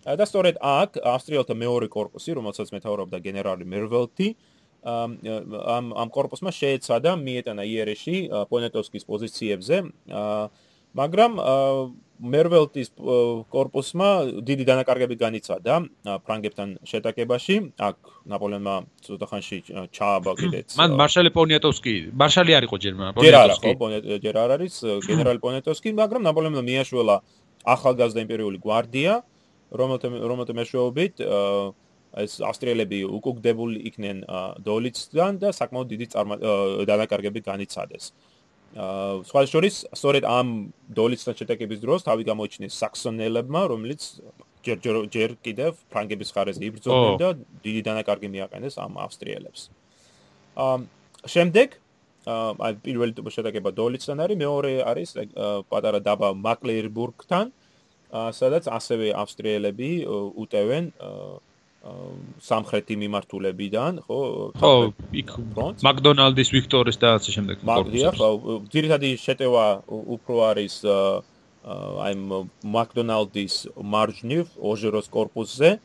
[0.00, 4.28] და სწორედ აქ ავსტრიელთა მეორე корпуსი, რომელსაც მეთაურობდა გენერალი მერველტი,
[4.80, 8.16] ამ ამ корпуსმა შეეცადა მიეტანა იერეში
[8.48, 9.76] პონეტოვსკის პოზიციებზე
[10.08, 10.48] აა
[10.96, 11.36] მაგრამ
[12.20, 12.90] მერველტის
[13.48, 14.08] корпуსმა
[14.44, 15.74] დიდი დანაკარგები განიცადა
[16.26, 17.56] ფრანგებთან შეტაკებაში.
[17.80, 17.96] აქ
[18.32, 18.74] ნაპოლეონმა
[19.06, 19.58] ცოტა ხანში
[19.96, 20.76] ჩააბა კიდეც.
[20.76, 23.70] მან მარშალი პონიატოვსკი, მარშალი არ იყო ჯერ, პონიატოვსკი.
[24.24, 24.74] ჯერ არ არის
[25.08, 27.16] გენერალი პონიატოვსკი, მაგრამ ნაპოლეონმა მიაშველა
[27.64, 29.14] ახალგაზრდა იმპერიული გვარდია,
[29.72, 31.14] რომელთა რომელთა მეშვეობით
[32.20, 34.18] ეს ავსტრიელები უკუგდებული იქნენ
[34.66, 36.06] დოლიცთან და საკმაოდ დიდი
[36.90, 38.04] დანაკარგები განიცადეს.
[38.10, 38.29] აა
[38.70, 44.02] სხვა შორის სწორედ ამ დოლიცთან შეტაკების დროს თავი გამოიჩინეს საქსონელებმა, რომლიც
[44.62, 44.78] ჯერ
[45.10, 47.28] ჯერ კიდევ ფრანგების ხარეზე იბრძოდნენ და
[47.66, 49.60] დიდი დანაკარგი მიაყენეს ამ ავსტრიელებს.
[50.54, 50.76] აა
[51.26, 51.68] შემდეგ
[52.30, 55.10] აა პირველი შეტაკება დოლიცთან არის, მეორე არის
[55.66, 57.46] პატარა დაბა მაკლერბურგთან,
[58.38, 61.49] სადაც ასევე ავსტრიელები უტევენ აა
[61.80, 64.20] სამხრეთი მიმართულებიდან, ხო?
[64.60, 64.72] ხო,
[65.16, 65.30] იქ
[65.80, 67.64] მაკდონალდის, ვიქტორის და ასე შემდეგ.
[67.64, 68.28] მაგდია, ხო,
[68.68, 70.74] ძირითადი შეტევა უფრო არის
[72.04, 72.12] აი
[72.76, 75.80] მაკდონალდის მარჯნივ, ოჟეროს корпуსზე.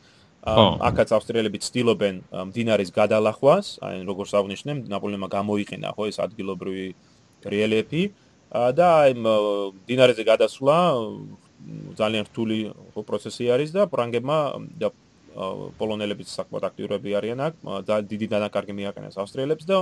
[0.46, 2.14] აქაც ავსტრიელები ცდილობენ
[2.52, 6.86] მდინარის გადალახვას, აი როგორც აღნიშნე, ნაპოლეონმა გამოიყენა ხო ეს ადგილობრივი
[7.50, 8.02] რელიეფი
[8.78, 10.76] და აი მდინარეზე გადასვლა
[11.98, 12.58] ძალიან რთული
[12.94, 14.38] პროცესი არის და ფრანგებმა
[14.78, 14.94] და
[15.36, 17.54] პოლონელებიც საკმაოდ აქტიურები არიან აქ
[17.88, 19.78] და დიდი დანაკარგი მიაყენეს ავსტრიელებს და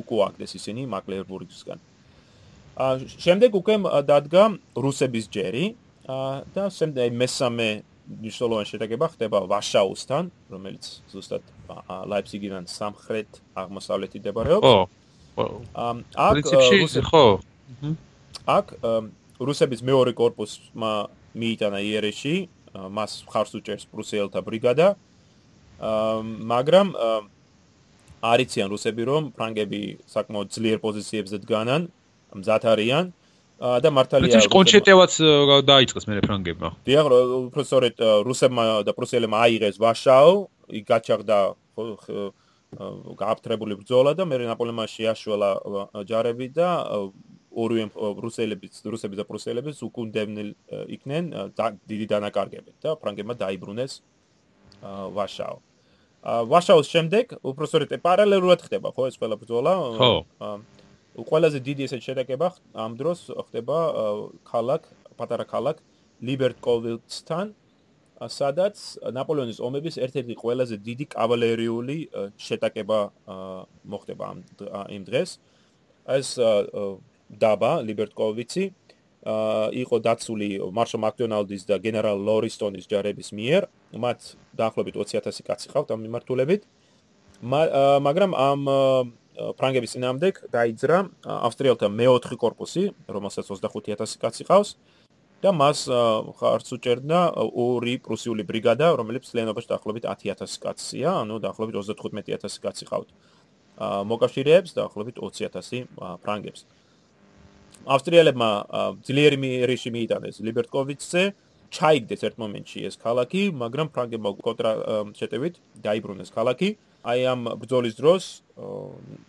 [0.00, 1.78] უკუ აკდეს ისინი მაკლერბურგისგან.
[3.24, 3.74] შემდეგ უკვე
[4.10, 5.66] დადგა რუსების ჯერი
[6.54, 7.68] და შემდეგ მესამე
[8.06, 11.42] მნიშვნელოვანი შეტაკება ხდება ვაშაუსთან, რომელიც ზუსტად
[12.10, 13.30] ლაიფციგიდან სამხრეთ
[13.62, 14.66] აღმოსავლეთით მდებარეობს.
[14.66, 15.46] ო.
[15.74, 17.24] ამ აქ რუსები ხო?
[18.46, 18.66] აქ
[19.42, 20.92] რუსების მეორე корпуსმა
[21.36, 22.48] მიიტანა იერეში
[22.96, 24.88] მას ხარს უჭერს პრუსიელთა ბრიგადა.
[26.52, 26.88] მაგრამ
[28.22, 31.82] არიციან რუსები რომ ფრანგები საკმაოდ ძლიერ პოზიციებზე დგანან,
[32.36, 33.06] მზად არიან.
[33.56, 35.12] და მართალია პრინციპში კონჩეტევაც
[35.64, 36.68] დაიწყეს მე ფრანგებმა.
[36.84, 37.06] დიახ,
[37.48, 37.94] უფრო სწორედ
[38.28, 40.32] რუსებმა და პრუსელებმა აიღეს ვაშაუ,
[40.76, 41.36] იქ გაჩაღდა
[43.16, 45.50] გააფთრებული ბრძოლა და მე ნაპოლეონმა შეაშველა
[46.04, 46.68] ჯარები და
[47.56, 47.84] ორივე
[48.24, 50.42] რუსელებიც, რუსები და პრუსელებიც უკუნდებნი
[50.96, 51.24] იქნენ
[51.88, 53.92] დიდი დანაკარგებით და ფრანგებმა დაიბრუნეს
[55.16, 55.56] ვაშაუ.
[56.52, 59.72] ვაშაუს შემდეგ უფრო სწორედ პარალელურად ხდება ხო ეს ყველა ბრძოლა?
[59.96, 60.12] ხო.
[61.16, 63.78] ყველაზე დიდი ესეთ შეტაკება ამ დროს ხდება
[64.44, 64.82] ქალაქ
[65.16, 65.80] პატარა ქალაქ
[66.20, 67.46] ლიბერტკოვიცთან
[68.32, 68.76] სადაც
[69.16, 71.96] ნაპოლეონის ომების ერთ-ერთი ყველაზე დიდი კავალერიული
[72.36, 72.98] შეტაკება
[73.92, 74.38] მოხდება ამ
[74.96, 75.30] იმ დღეს
[76.16, 76.28] ეს
[77.30, 78.64] დაბა ლიბერტკოვიცი
[79.26, 83.66] იყო დაცული მარშალ მაკდონალდის და გენერალ ლორისტონის ჯარების მიერ.
[83.90, 86.62] მათ დაახლოებით 20000 კაცი ყავთ ამ მიმართულებით.
[87.42, 88.60] მაგრამ ამ
[89.58, 94.78] ფრანგების წინააღმდეგ დაიძრა ავსტრიელთა მეოთხე корпуსი, რომელსაც 25000 კაცი ყავს
[95.42, 95.90] და მას
[96.38, 103.08] ხარც უჭერდა ორი პრუსიული ბრიგადა, რომელიც ძალიანობაში დაახლოებით 10000 კაცია, ანუ დაახლოებით 35000 კაცი ყავთ.
[103.76, 105.84] მოკავშირეებს დაახლოებით 20000
[106.24, 106.64] ფრანგებს.
[106.64, 106.85] აა
[107.86, 108.50] ავსტრიელებმა
[109.06, 111.22] ძლიერი რეში მიიტანეს ლიბერტკოვიცზე,
[111.76, 114.72] ჩაიგდეს ერთ მომენტში ეს ქალაქი, მაგრამ ფრანგებმა კონტრა
[115.18, 115.54] შეტევით
[115.86, 116.68] დაიბრუნეს ქალაქი.
[117.06, 118.24] აი ამ ბრძოლის დროს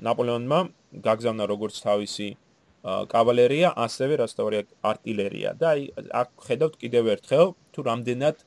[0.02, 0.60] ნაპოლეონმა
[1.06, 2.30] გაგზავნა როგორც თავისი
[3.14, 5.82] კავალერია, ასევე რაც თავი артиლერია და აი
[6.22, 8.38] აქ ხედავთ კიდევ ერთხელ თუ რამდენად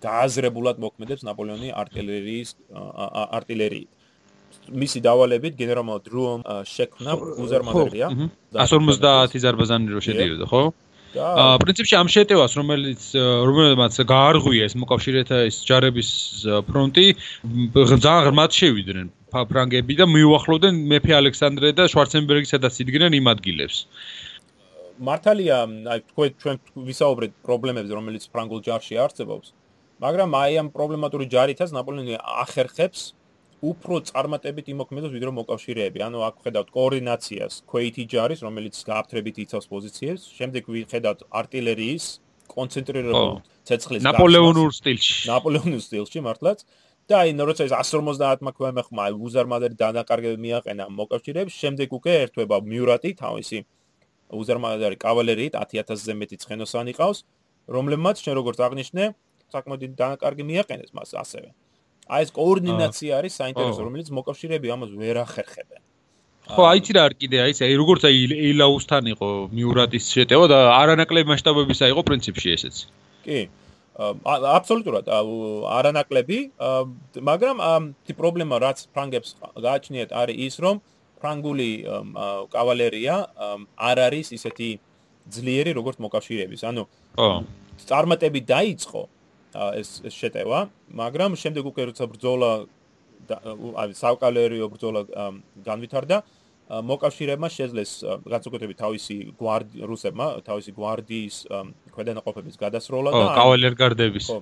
[0.00, 2.50] გააზრებულად მოქმედებს ნაპოლეონი артиლერიის
[3.36, 3.90] артиლერიით.
[4.82, 6.40] მისი დავალებით გენერალ დრუომ
[6.74, 8.06] შექმნა უზარმაზერია.
[8.54, 10.62] 150 ზარბაზანი რო შედიოდა, ხო?
[11.10, 16.10] აა პრინციპში ამ შეტევას რომელიც რომელმაც გაარღვია ეს მოკავშირეთა ეს ჯარების
[16.70, 17.06] ფრონტი
[17.74, 23.82] ძალიან ღრმად შევიდნენ ფრანგები და მიუახლოვდნენ მეფე ალექსანდრე და შვარცენბერგის სადაც იდგნენ იმ ადგილებს
[25.10, 25.58] მართალია
[25.98, 29.50] აი თქვენ ჩვენ ვისაუბრეთ პრობლემებზე რომელიც ფრანგულ ჯარში არსებობს
[29.98, 33.18] მაგრამ აი ამ პრობლემატური ჯარითაც ნაპოლეონი ახერხებს
[33.60, 35.98] უფრო წარმატებით იმოქმედებს ვიდრე მოკავშირეები.
[36.00, 42.04] ანუ აქ ხედავთ კოორდინაციას ქვეითი ჯარის, რომელიც გააფთრებით იცავს პოზიციებს, შემდეგ ვიხედავთ артиლერიის
[42.50, 43.34] კონცენტრირებულ
[43.68, 45.16] ცეცხლის ნაპოლეონურ სტილში.
[45.28, 46.64] ნაპოლეონურ სტილში მართლაც.
[47.10, 53.58] და აი, როცა ეს 150-მა ქვემეხმა უზარმაზარი დანაკარგები მიაყენა მოკავშირეებს, შემდეგ უკვე ერთვება მიურატი თავისი
[54.30, 57.18] უზარმაზარი კავალერიით 10000-ზე მეტი ცხენოსანი ყავს,
[57.66, 59.04] რომლებმაც შენ როგორც აღნიშნე,
[59.50, 61.50] საკმაოდ დიდი დანაკარგი მიაყენეს მას ასევე.
[62.10, 65.80] აი ეს კოორდინაცია არის საინტერესო, რომელიც მოკავშირეები ამას ვერ ახერხებენ.
[66.50, 68.16] ხო, აიცი რა არ კიდე აი ეს, აი როგორც აი
[68.50, 72.76] ეილაუსთან იყო მიურატის შეტევა და არანაკლები მასშტაბებისა იყო პრინციპში ესეც.
[73.22, 73.40] კი.
[74.00, 76.38] აბსოლუტურად არანაკლები,
[77.30, 77.56] მაგრამ
[78.06, 79.30] თი პრობლემა რაც ფრანგებს
[79.66, 80.76] გააჩნიათ არის ის, რომ
[81.20, 81.70] ფრანგული
[82.50, 83.14] კავალერია
[83.76, 84.68] არ არის ისეთი
[85.30, 86.60] ძლიერი როგორც მოკავშირეების.
[86.64, 86.82] ანუ
[87.14, 87.30] ხო.
[87.90, 89.02] წარმატები დაიწყო,
[89.54, 90.58] ეს ეს შეტევა,
[90.94, 92.50] მაგრამ შემდეგ უკვე როცა ბრძოლა
[93.30, 95.00] აი საკალერიო ბრძოლა
[95.66, 96.16] განვითარდა,
[96.70, 97.92] მოკავშირეებმა შეძლეს
[98.30, 101.36] განსაკუთრებით თავისი გვარდი რუსებმა, თავისი გვარდიის
[101.94, 104.26] ქვედანაყოფების გადასროლა და კავალერგარდების.
[104.30, 104.38] ხო,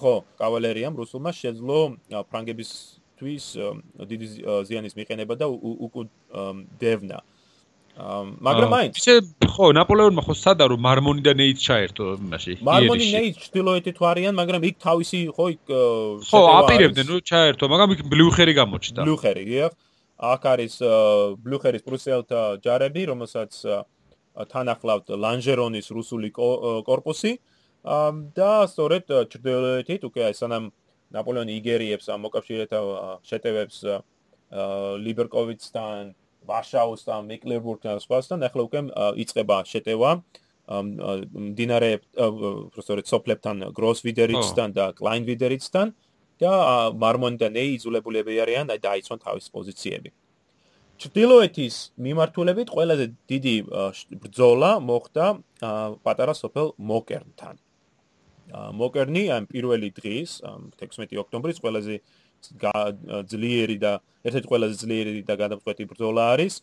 [0.00, 1.78] ხო, კავალერიამ რუსულმა შეძლო
[2.32, 3.44] ფრანგებისთვის
[4.08, 4.26] დიდი
[4.64, 6.08] ზიანის მიყენება და უკუ
[6.80, 7.20] დევნა.
[7.98, 13.98] მაგრამ მაინც ისე ხო ნაპოლეონმა ხო სადა რომ მარმონიდან ეიც ჩაერთო იმაში მარმონი ეიც ჩtildeოეთით
[14.10, 15.72] არიან მაგრამ იქ თავისი ხო იქ
[16.30, 19.00] ხო აპირებდნენ რომ ჩაერთო მაგრამ იქ ბლუხერი გამოჩნდა.
[19.02, 19.72] ბლუხერი გიახ
[20.18, 20.74] აქ არის
[21.42, 23.52] ბლუხერის პრუსიელთა ჯარები რომელსაც
[24.46, 27.32] თან ახლავთ ლანჟერონის რუსული корпуსი
[28.38, 30.70] და სწორედ ჩრდილოეთით უკვე სანამ
[31.14, 32.78] ნაპოლეონი იგერიებს ამ მოკავშირეთა
[33.26, 33.78] შეტევებს
[35.02, 36.14] ლიბერკოვიცთან
[36.48, 38.80] ვარშაუსთან, მეკლენბურგთან, სხვასთან, ახლა უკვე
[39.22, 40.10] იწება შეტევა
[41.58, 45.86] დინარე პროფესორ სოფლებთან, გროსვიდერიცთან და კლაინვიდერიცთან
[46.42, 46.52] და
[47.02, 50.10] მარმონიდან ეიძულებულები არიან და დაიცვან თავის პოზიციები.
[50.98, 53.54] ჩtildeოეთის მიმართულებით ყველაზე დიდი
[54.18, 55.26] ბრძოლა მოხდა
[56.02, 57.54] პატარა სოფელ მოკერნთან.
[58.52, 60.40] მოკერნი ამ პირველი დღის
[60.80, 62.00] 16 ოქტომბრის ყველაზე
[63.28, 63.92] ძლიერი და
[64.24, 66.62] ერთ-ერთი ყველაზე ძლიერი და გადამწყვეტი ბრძოლა არის.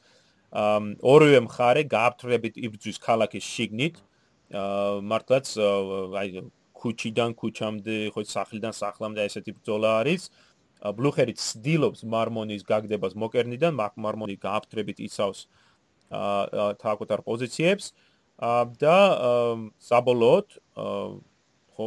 [1.03, 3.95] ორივე მხარე გააფთრებით იბრძვის ქალაქის შიგნით.
[5.11, 5.45] მართლაც
[6.15, 6.29] აი
[6.75, 10.29] ქუჩიდან ქუჩამდე, ხო სახლიდან სახლამდე ესეთი ბრძოლა არის.
[10.85, 15.39] ბლუხერი ცდილობს მარმონის გაგდებას მოკერნიდან, მარმონი გააფთრებით იცავს
[16.13, 17.85] აა თავკუთარ პოზიციებს
[18.79, 18.97] და
[19.81, 20.47] საბოლოოდ
[21.75, 21.85] ხო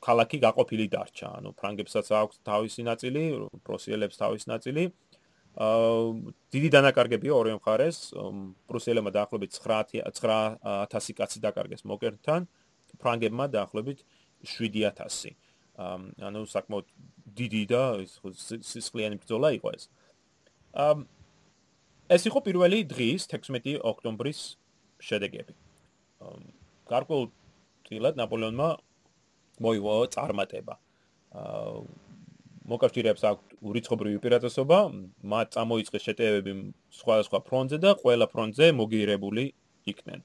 [0.00, 1.28] ქალაქი გაყოფილი დარჩა.
[1.42, 3.22] ანუ ფრანგებსაც აქვს თავისი ნაწილი,
[3.66, 4.84] პრუსიელებს თავისი ნაწილი.
[5.58, 8.14] აა დიდი დანაკარგებია ორივე მხარეს.
[8.70, 12.46] პრუსიელებმა დაახლოებით 9000 კაცი დაკარგეს მოკერნთან,
[13.02, 14.06] ფრანგებმა დაახლოებით
[14.46, 15.34] 7000.
[15.78, 16.86] ანუ საკმაოდ
[17.38, 17.82] დიდი და
[18.70, 19.90] სისხლიანი ბრძოლა იყო ეს.
[20.74, 20.94] აა
[22.08, 24.40] ეს იყო პირველი დღის 16 ოქტომბრის
[25.02, 25.52] შედეგები.
[26.22, 26.38] აა
[26.86, 27.26] გარკვეულ
[27.88, 28.68] წილად ნაპოლეონმა
[29.64, 30.74] მოივა წარმატება.
[31.38, 31.82] აა
[32.68, 34.78] მოკავშირეებს აქვს ურიცხობრივი უპირატესობა,
[35.32, 36.52] მათ წამოიწყეს შეტევები
[36.92, 39.44] სხვადასხვა ფრონტზე და ყველა ფრონტზე მოგიერებული
[39.92, 40.20] იქნენ.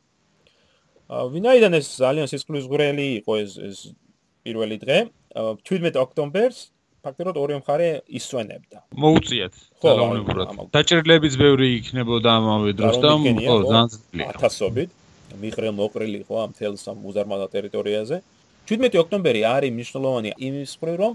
[1.08, 3.78] აა ვინაიდან ეს ძალიან სისხლისღვრელი იყო ეს ეს
[4.44, 4.98] პირველი დღე,
[5.34, 6.60] 17 ოქტომბერს
[7.04, 7.88] ფაქტობრივად ორი მხარე
[8.20, 8.78] ისვენებდა.
[8.96, 10.48] მოუწიათ ძალაუნებურად.
[10.72, 14.28] დაჭერლებიც ბევრი იქნებოდა ამავე დროს და ხო ძალიან ძლიერ.
[14.32, 14.90] ათასობით
[15.44, 18.18] მიხრელ მოყრილი ხო ამ თელს ამ უზარმაზარ ტერიტორიაზე.
[18.70, 21.14] 17 ოქტომბერი არის მნიშვნელოვანი იმის მხრივ რომ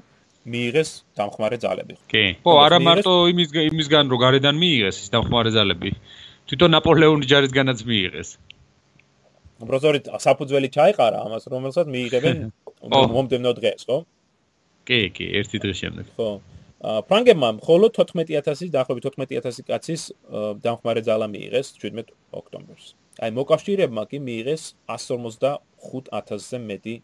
[0.48, 1.94] მიიღეს დამხმარე ძალები.
[2.12, 2.24] კი.
[2.44, 5.90] ხო, არა მარტო იმის იმისგან რომ გარედან მიიღეს ის დამხმარე ძალები.
[6.48, 8.28] თვითონ ნაპოლეონის ჯარისგანაც მიიღეს.
[9.64, 12.36] უბრალოდ საფუძველი ჩაიყარა ამას, რომელსაც მიიღებენ
[13.16, 13.98] მომდევნო დღეს, ხო?
[14.86, 16.04] კი, კი, ერთი დღის შემდეგ.
[16.16, 16.30] ხო.
[16.78, 20.02] ა ფრანგებმა მხოლოდ 14000 დაახლოებით 14000 კაცის
[20.62, 22.94] დამხმარე ძალა მიიღეს 17 ოქტომბერს.
[23.18, 26.94] აი მოკავშირეებმა კი მიიღეს 155000-ზე მეტი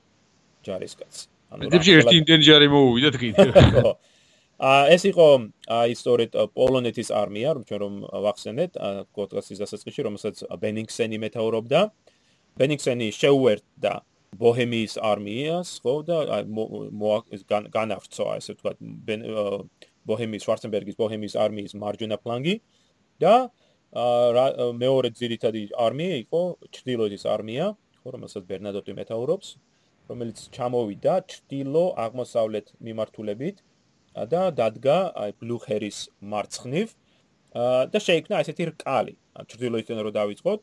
[0.68, 1.22] ჯარისკაცი.
[1.54, 3.36] ანუ დებში ერთი იმდენი ჯარი მოუვიდა თქვით.
[4.64, 5.28] აა ეს იყო
[5.78, 7.94] აი სწორედ პოლონეთის არმია, რომ ჩვენ რომ
[8.26, 8.72] ვახსენეთ,
[9.14, 11.80] კოტკასის დასაწყისში, რომელსაც ბენინგსენი მეთაურობდა.
[12.54, 13.92] ბენინგსენი შეუერთდა
[14.38, 16.18] ბოჰემიის არმიას, ხო და
[17.70, 18.76] განავრცო ასე ვთქვათ
[20.10, 22.54] ბოჰემიის შვარცენბერგის ბოჰემიის არმიის მარჯვენა ფლანგი
[23.22, 23.34] და
[23.94, 26.42] მეორე ძირითადი არმია იყო
[26.74, 27.66] ჩრდილოეთის არმია,
[28.02, 29.54] ხო რომელსაც ბერნადოტი მეთაურობს.
[30.08, 33.56] რომელიც ჩამოვიდა ჩtildeო აღმოსავლეთ მიმართულებით
[34.32, 35.98] და დადგა აი ბლუხერის
[36.32, 36.88] მარცხნივ
[37.92, 39.14] და შეიქმნა ესეთი რკალი.
[39.50, 40.60] ჩtildeოიდან რო დავიწყოთ,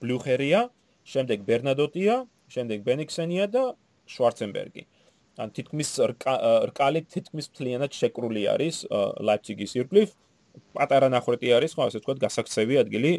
[0.00, 0.60] ბლუხერია,
[1.04, 2.14] შემდეგ ბერნადოტია,
[2.48, 3.62] შემდეგ ბენიქსენია და
[4.08, 4.82] შვარცენბერგი.
[5.40, 5.90] ან თითქმის
[6.68, 8.76] რკალი თითქმის მთლიანად შეკრული არის
[9.24, 10.08] ლაიფციგის ირგვლივ.
[10.74, 13.12] პატარა ნახრეტი არის, ხო, ასე ვთქვათ, გასაქცევი ადგილი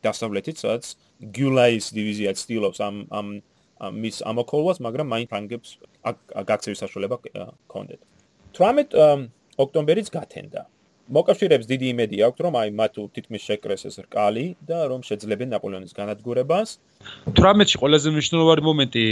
[0.00, 0.84] დასავლეთით, სადაც
[1.20, 3.28] გიულაის დივიზია ცდილობს ამ ამ
[3.78, 5.68] მის ამოქოლვას, მაგრამ მაინ ფრანგებს
[6.50, 8.00] გაქცევის საშუალება ჰქონდათ.
[8.58, 10.62] 18 ოქტომბერიც გათენდა.
[11.08, 15.96] მოკავშირეებს დიდი იმედი აქვთ, რომ აი მათ თითქმის შეკრეს ეს რკალი და რომ შეძლებენ ნაპოლეონის
[15.96, 16.68] განადგურებას.
[17.32, 19.04] 18-ში ყველაზე მნიშვნელოვანი მომენტი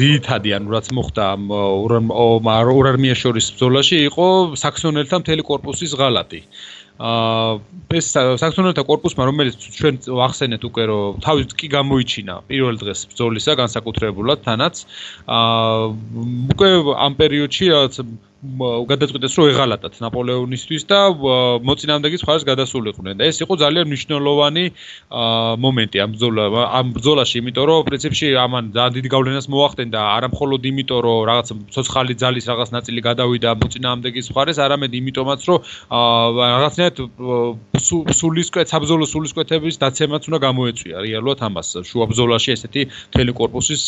[0.00, 1.92] ძირითადი, ანუ რაც მოხდა ორ
[2.72, 4.26] ორ არმიას შორის ბრძოლაში, იყო
[4.64, 6.40] საქსონელთა მთელი корпуსის ღალატი.
[7.00, 9.94] აა ეს საქსონელთა корпуსმა რომელიც ჩვენ
[10.26, 14.84] ახსენეთ უკვე რომ თავის კი გამოიჩინა პირველ დღეს ბრძოლისა განსაკუთრებულად თანაც
[15.36, 15.86] აა
[16.54, 16.68] უკვე
[17.06, 17.94] ამ პერიოდში რაღაც
[18.40, 20.98] გადაწყვიტეს რომ ეღალატათ ნაპოლეონისთვის და
[21.60, 24.64] მოწინააღმდეგის მხარეს გადასულიყვნენ და ეს იყო ძალიან მნიშვნელოვანი
[25.60, 26.44] მომენტი ამ ბრძოლა
[26.80, 31.18] ამ ბრძოლაში იმიტომ რომ პრინციპში ამან ძალიან დიდი გავლენას მოახდენ და არა მხოლოდ იმიტომ რომ
[31.28, 35.58] რაღაც ცოცხალი ძალის რაღაც ნაწილი გადავიდა მოწინააღმდეგის მხარეს არამედ იმიტომაც რომ
[36.40, 36.96] რაღაცნაირად
[38.20, 43.84] სულისკვეთ საბრძოლო სულისკვეთების დაცემაც უნდა გამოეწვია რეალურად ამას შუა ბრძოლაში ესეთი მთელი კორპუსის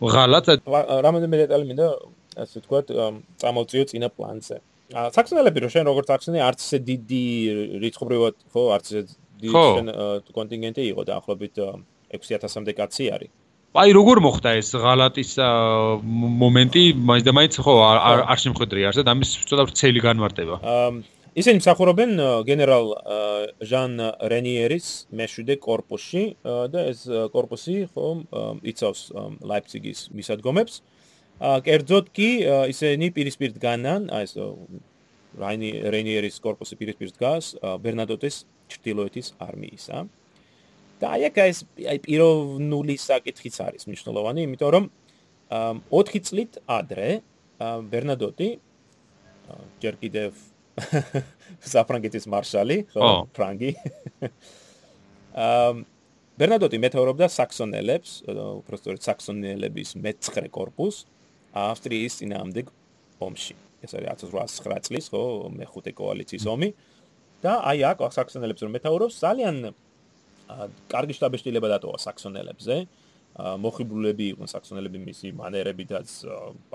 [0.00, 1.88] ღალატ რამოდენიმე დეტალი მინდა
[2.36, 2.86] ასე ვთქვათ,
[3.42, 4.60] წამოვწიო წინა პლანზე.
[4.90, 7.24] საქსონელები რო შენ როგორც საქსონი არც ისე დიდი
[7.82, 9.02] რიცხობრივად ხო არც ისე
[9.42, 9.86] დიდი შენ
[10.34, 11.54] კონტინგენტი იყო დაახლოებით
[12.10, 13.30] 6000-მდე კაცი არის.
[13.70, 15.32] აი როგორ მოხდა ეს ღალატის
[16.42, 20.54] მომენტი, მაინც და მაინც ხო არ არ შემხედრია არც და ამის ცოტა ვრცელი განმარტება.
[21.38, 22.10] ისინი მსახურობენ
[22.50, 22.86] გენერალ
[23.62, 23.92] ჟან
[24.26, 28.08] რენიერის მეშვიდე корпуსში და ეს корпуსი ხო
[28.66, 29.00] იცავს
[29.46, 30.74] ლაიფციგის მისადგომებს.
[30.82, 30.99] აა
[31.40, 32.30] კერძოდ კი
[32.68, 34.34] ისინი პირისპირ დგანან, აი ეს
[35.40, 40.06] რაინი რენიერის корпуსი პირისპირ დგას ბერნადოტეს ჩრდილოეთის არმიისა.
[41.00, 44.84] და აი აქ ეს აი პიროვნული საკითხიც არის მნიშვნელოვანი, იმიტომ რომ
[45.88, 47.24] 4 წლით ადრე
[47.56, 48.48] ბერნადოტი
[49.80, 50.36] ჯერ კიდევ
[51.72, 53.72] საფრანგეთის მარშალი, ხო, ფრანგი.
[55.48, 55.88] ამ
[56.36, 61.08] ბერნადოტი მეთაურობდა საქსონელებს, უბრალოდ საქსონელების მეცხრე корпуს.
[61.08, 61.19] აა
[61.54, 62.66] ავსტრიის წინააღმდეგ
[63.20, 63.54] ომში.
[63.80, 65.22] ეს არის 1809 წლის, ხო,
[65.56, 66.68] მეხუთე კოალიციის ომი.
[67.40, 69.72] და აი აქ საქსონელებს რომ მეთაურობს, ძალიან
[70.92, 72.76] კარგი შტაბეშტილება დატოვა საქსონელებზე.
[73.64, 76.08] მოხიბლულები იყვნენ საქსონელები მისი მანერებითაც,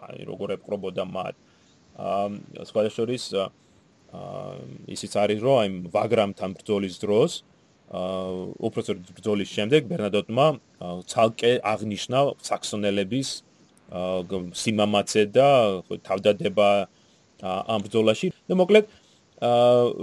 [0.10, 1.36] აი როგორ ეპყრობოდა მათ.
[1.96, 3.26] აა სხვადასხვა ის
[4.96, 7.32] ისიც არის რომ აი ვაგრამთან ბრძოლის დროს
[7.92, 10.48] აა უпроцент ბრძოლის შემდეგ ბერნადოტმა
[11.12, 13.55] ცალკე აღნიშნა საქსონელების აა
[13.92, 15.50] სიმამაცე და
[16.02, 16.70] თავდადება
[17.46, 18.32] ამ ბრძოლაში.
[18.50, 18.86] და მოკლედ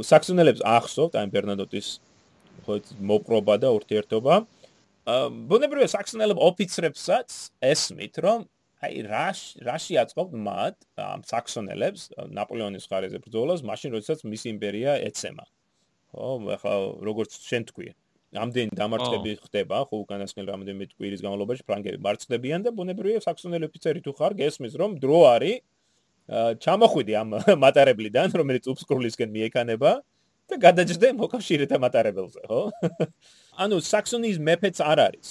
[0.07, 1.89] საქსონელებს ახსოვთ აი ბერნადოტის
[2.67, 4.35] ხო მოპრობა და ურთიერთობა.
[5.51, 8.47] ბუნებრივია საქსონელებს ოფიცრებსაც ესმით რომ
[8.83, 12.03] აი რაშ რაში აწყობ მათ ამ საქსონელებს
[12.39, 15.45] ნაპოლეონის ხარეზე ბრძოლას მაშინ როდესაც მისი იმპერია ეცემა.
[16.15, 17.89] ხო ახლა როგორც შენ თქვი
[18.33, 24.13] ამდენ დამარცხები ხდება ხო უკანასკნელ რამდენიმე კვირის განმავლობაში ფრანგები მარცხდებიან და ბუნებრივია საქსონელი ოფიცერი თუ
[24.17, 25.61] ხარ გესმის რომ დრო არის
[26.33, 27.29] ჩამოხვიდი ამ
[27.65, 29.93] მატარებლიდან, რომელიც უფსკრულისკენ მიეკანება
[30.49, 32.61] და გადაჯდე მოკავშირეთა მატარებელზე, ხო?
[33.63, 35.31] ანუ საქსონიის მეფეც არ არის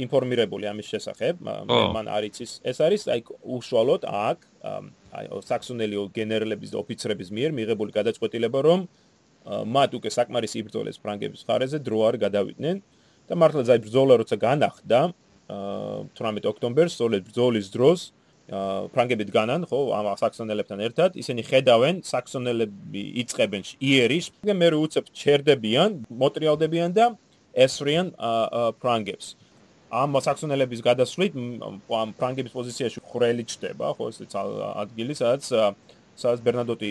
[0.00, 2.64] ინფორმირებული ამის შესახებ, მან არიცის.
[2.64, 4.38] ეს არის აი უშუალოდ აქ
[5.18, 8.80] აი საქსონელი გენერლების და ოფიცრების მიერ მიღებული გადაწყვეტილება, რომ
[9.46, 12.76] მათ უკვე საკმარის იბრძოლეს ფრანგების ხარეზე დრო არ გადავიდნენ
[13.30, 15.00] და მართლა ზაი ბრძოლა როცა განახდა
[15.50, 18.00] 18 ოქტომბერს, სწორედ ბრძოლის დროს
[18.50, 25.90] ფრანგები დგანან, ხო, ამ საქსონელებთან ერთად, ისინი ხედავენ საქსონელები იწებენ იერის, და მე უცებ ჩერდებიან,
[26.10, 27.06] მოტრიალდებიან და
[27.54, 28.10] ესრიან
[28.82, 29.38] ფრანგებს.
[29.90, 35.46] ამ საქსონელების გადასვლით ამ ფრანგების პოზიციაში ხრელი ჩდება, ხო, ეს ადგილი, სადაც
[36.16, 36.90] სადაც ბერნადოტი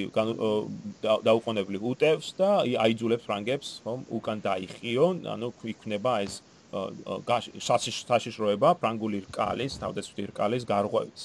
[1.27, 2.49] დაუყოვნებლი უტევს და
[2.85, 11.23] აიძულებს ფრანგებს, ხო, უკან დაიხიონ, ანუ იქნება ეს შაშიშროება ფრანგული რკალის, თავდაცვითი რკალის გარღვევის.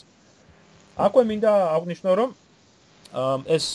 [0.94, 2.30] აკვე მინდა აღნიშნო რომ
[3.50, 3.66] ეს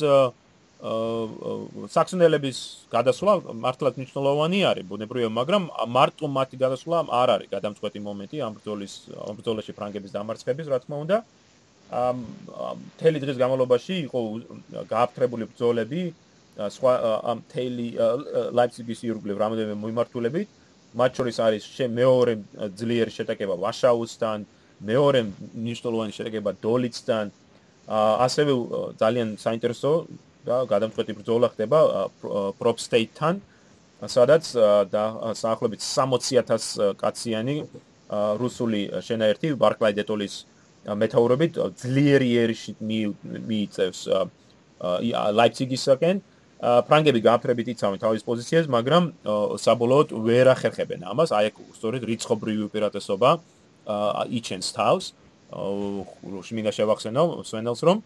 [0.79, 8.53] საქსონელების გადასვლა მართლაც მნიშვნელოვანი არის ბუნებრივია მაგრამ მარტო მათი გადასვლა არ არის გადამწყვეტი მომენტი ამ
[8.55, 11.17] ბრძოლის ამ ბრძოლაში ფრანგების დამარცხების რა თქმა უნდა
[11.89, 12.17] ამ
[13.02, 14.19] თელი დღის განმავლობაში იყო
[14.89, 16.02] გააფთრებული ბრძოლები
[16.75, 16.93] სხვა
[17.32, 17.88] ამ თელი
[18.54, 20.47] ლაიფციგის ირგვლივ რამოდენიმე მიმართულებით.
[20.89, 22.34] მათ შორის არის მეორე
[22.73, 24.39] ძლიერი შეტაკება ვაშაუსთან
[24.82, 25.19] მეორე
[25.54, 27.25] ნიშნულოვანი შედეგება დოლიცთან
[28.25, 28.52] ასევე
[29.02, 29.91] ძალიან საინტერესო
[30.49, 31.80] და გადამწყვეტი ბრძოლა ხდება
[32.58, 33.34] პროპსტეიტთან
[34.08, 34.43] სადაც
[34.93, 35.04] და
[35.36, 37.56] საახლობით 60000 კაციანი
[38.41, 40.34] რუსული შენაერთი ბარკლაი დეტოლის
[40.97, 44.02] მეტაურობით ძლიერი ერიში მიიწევს
[45.39, 46.21] ლაიფციგისაკენ
[46.60, 49.04] ფრანგები გააფრებით იცავენ თავის პოზიციას მაგრამ
[49.63, 53.30] საბოლოოდ ვერ ახერხებენ ამას აი ეს სწორედ რიცხობრივი უპირატესობა
[54.39, 55.06] იჩენს თავს
[55.49, 58.04] მინდა შევახსენო სვენელს რომ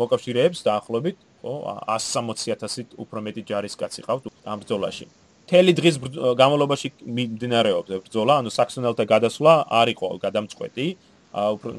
[0.00, 1.54] მოკავშირეებს დაახლოებით ხო
[1.88, 5.06] 160000-ით უფრო მეტი ჯარისკაცი ყავთ ამ ბრძოლაში.
[5.50, 5.96] თელი დღის
[6.38, 10.86] განმავლობაში მიმდინარეობს ბრძოლა, ანუ საქსონელთა გადასვლა არ იყო გადამწყვეტი.
[11.30, 11.70] უფრო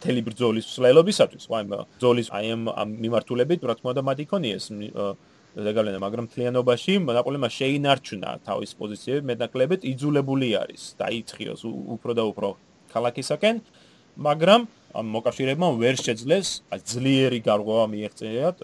[0.00, 4.64] თელი ბრძოლის მსვლელობისათვის, აი ბრძოლის აი ამ მიმართულებით, რა თქმა უნდა, მათ იქონიეს
[5.54, 11.62] ზეგავლენა, მაგრამ თლიანობაში ნაპოლეონმა შეინარჩუნა თავის პოზიციები, მეტნაკლებად იძულებული არის დაიწყიოს
[11.94, 12.48] უფრო და უფრო
[12.90, 13.56] ქალაქისაკენ,
[14.18, 14.60] მაგრამ
[14.94, 18.56] ამ მოკავშირეებმა ვერ შეძლეს ძლიერი გარღვევა მიეღწიათ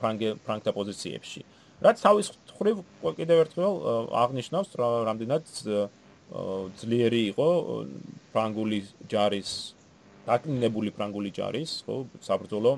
[0.00, 1.40] ფრანგე ფრანგთა პოზიციებში.
[1.82, 2.26] რაც თავის
[2.58, 3.72] ხრივ კიდევ ერთხელ
[4.22, 5.44] აღნიშნავს, რამდენად
[6.80, 7.48] ძლიერი იყო
[8.32, 8.80] ფრანგული
[9.12, 9.50] ჯარის
[10.26, 12.72] დაკნინებული ფრანგული ჯარის, ხო, საბრძოლო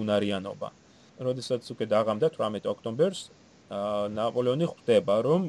[0.00, 0.68] უნარიანობა.
[1.14, 3.20] როდესაც უკვე დაღამდა 18 ოქტომბერს,
[4.18, 5.42] ნაპოლეონი ხვდება, რომ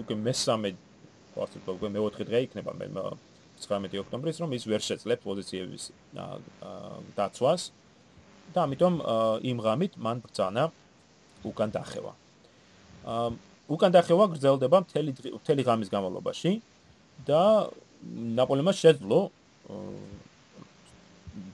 [0.00, 0.70] უკვე მესამე
[1.36, 2.86] პარტია უკვე მეოთხე დღე იქნება მე
[3.62, 5.82] 19 ოქტომბრის, რომ ის ვერ შეძლებს პოზიციების
[7.18, 7.62] დაცვას
[8.54, 8.94] და ამიტომ
[9.44, 10.64] იმ ღამით მან ბრძანა
[11.44, 12.12] უკან დახევა.
[13.68, 16.52] უკან დახევა გრძელდება მთელი მთელი ღამის განმავლობაში
[17.28, 17.42] და
[18.38, 19.20] ნაპოლეონმა შეძლო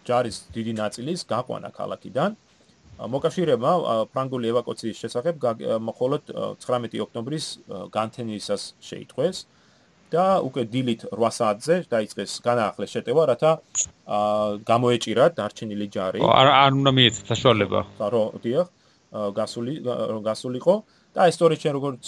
[0.07, 2.37] ჯარის დიდი ნაწილის გაყვანა ქალაქიდან
[3.15, 3.73] მოკავშირეებმა
[4.15, 5.35] ფრანგული ევაკუაციის შესახებ
[5.91, 6.23] მხოლოდ
[6.63, 7.47] 19 ოქტომბრის
[7.97, 9.39] განთენისას შეიტყვეს
[10.15, 13.51] და უკვე დილით 8 საათზე დაიწყეს განაახლეს შეტევა, რათა
[14.71, 16.21] გამოეჭირათ დარჩენილი ჯარი.
[16.23, 17.81] არ არ უნდა მიეცეთ საშუალება.
[17.99, 18.67] ხო, დიახ,
[19.39, 19.73] გასული
[20.29, 20.75] გასულიყო
[21.15, 22.05] და ეს სწორედ შენ როგორც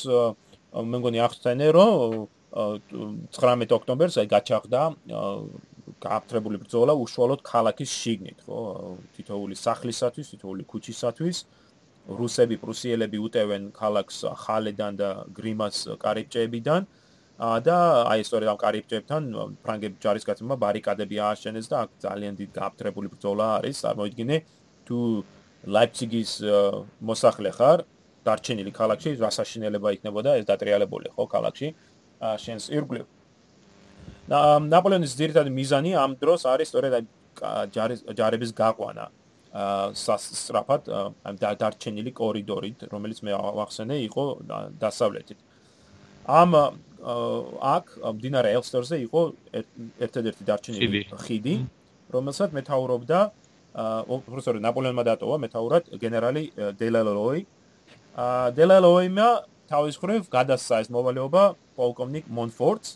[0.76, 2.26] მე მგონი ახსენე, რომ
[2.56, 4.80] 19 ოქტომბერს აი გაჩაღდა
[6.02, 8.58] გააფთრებული ბრძოლა უშუალოდ ქალაქის შიგნით, ხო?
[9.16, 11.36] თითოეული სახლისათვის, თითოეული ქუჩისათვის
[12.06, 16.86] რუსები, პრუსიელები უტევენ ქალაქს ხალედან და გრიმას კარიბჭეებიდან.
[17.36, 17.76] და
[18.08, 19.22] აი სწორედ ამ კარიბჭეებთან
[19.60, 23.76] ფრანგები ჯარისკაცებმა ბარიკადები ააშენეს და აქ ძალიან დიდ გააფთრებული ბრძოლა არის.
[23.84, 24.36] წარმოიდგინე
[24.88, 24.98] თუ
[25.68, 26.32] ლაიფციგის
[27.10, 27.84] მოსახლე ხარ,
[28.26, 31.68] დარჩენილი ქალაქში, რა საშინელება იქნებოდა ეს დატრიალებული, ხო, ქალაქში?
[32.44, 33.06] შენს ირგვლივ
[34.26, 36.94] ნაპოლეონის ძირითადი მიზანი ამ დროს არის სწორედ
[38.18, 39.04] ჯარების გაყვანა
[39.96, 43.32] სასტრაფად ამ დარჩენილი კორიდორით, რომელიც მე
[43.64, 44.24] ახსენე იყო
[44.82, 45.38] დასავლეთით.
[46.26, 46.50] ამ
[47.76, 47.86] აქ
[48.18, 49.20] მდინარე ელსტერზე იყო
[50.02, 51.56] ერთადერთი დარჩენილი ხიდი,
[52.10, 53.18] რომელსაც მეთაურობდა
[54.26, 56.42] პროფესორი ნაპოლეონმა დატოვა მეთაურად გენერალი
[56.80, 57.40] დელელოი.
[58.16, 59.28] დელელოიმა
[59.68, 61.42] თავის ხრივ გადასცა ეს მოვალეობა
[61.76, 62.88] პოლკოვნიკ მონფორტს.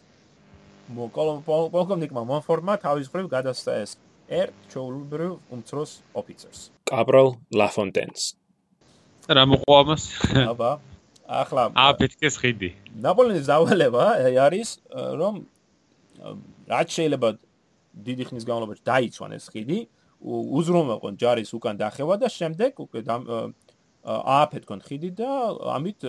[0.90, 3.90] პოლკოვნიკმა მონფორტმა თავის ხრივ გადასცა ეს
[4.30, 6.60] ერთ ჩოულბრუ უმცროს ოფიცერს.
[6.88, 8.22] კაბრალ ლაფონტენს.
[9.28, 10.02] რა მოყვამას?
[10.50, 10.70] აბა,
[11.28, 12.70] ახლა აფეთკეს ხიდი.
[13.04, 14.04] ნაპოლეონის დავალება
[14.46, 14.68] არის
[15.20, 15.34] რომ
[16.64, 17.28] რაც შეიძლება
[18.08, 19.78] დიდი ხნის განმავლობაში დაიცვან ეს ხიდი,
[20.20, 23.00] უზრუნველყონ ჯარის უკან დახევა და შემდეგ უკვე
[24.04, 25.30] ააფეთქონ ხიდი და
[25.76, 26.06] ამით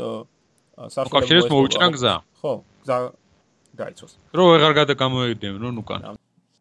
[0.95, 2.13] სარწმუნოებას მოუჭრან გზა.
[2.41, 2.97] ხო, გზა
[3.77, 4.11] დაიცვას.
[4.35, 6.01] რო ვეღარ გადაგამოედნევენ უკან.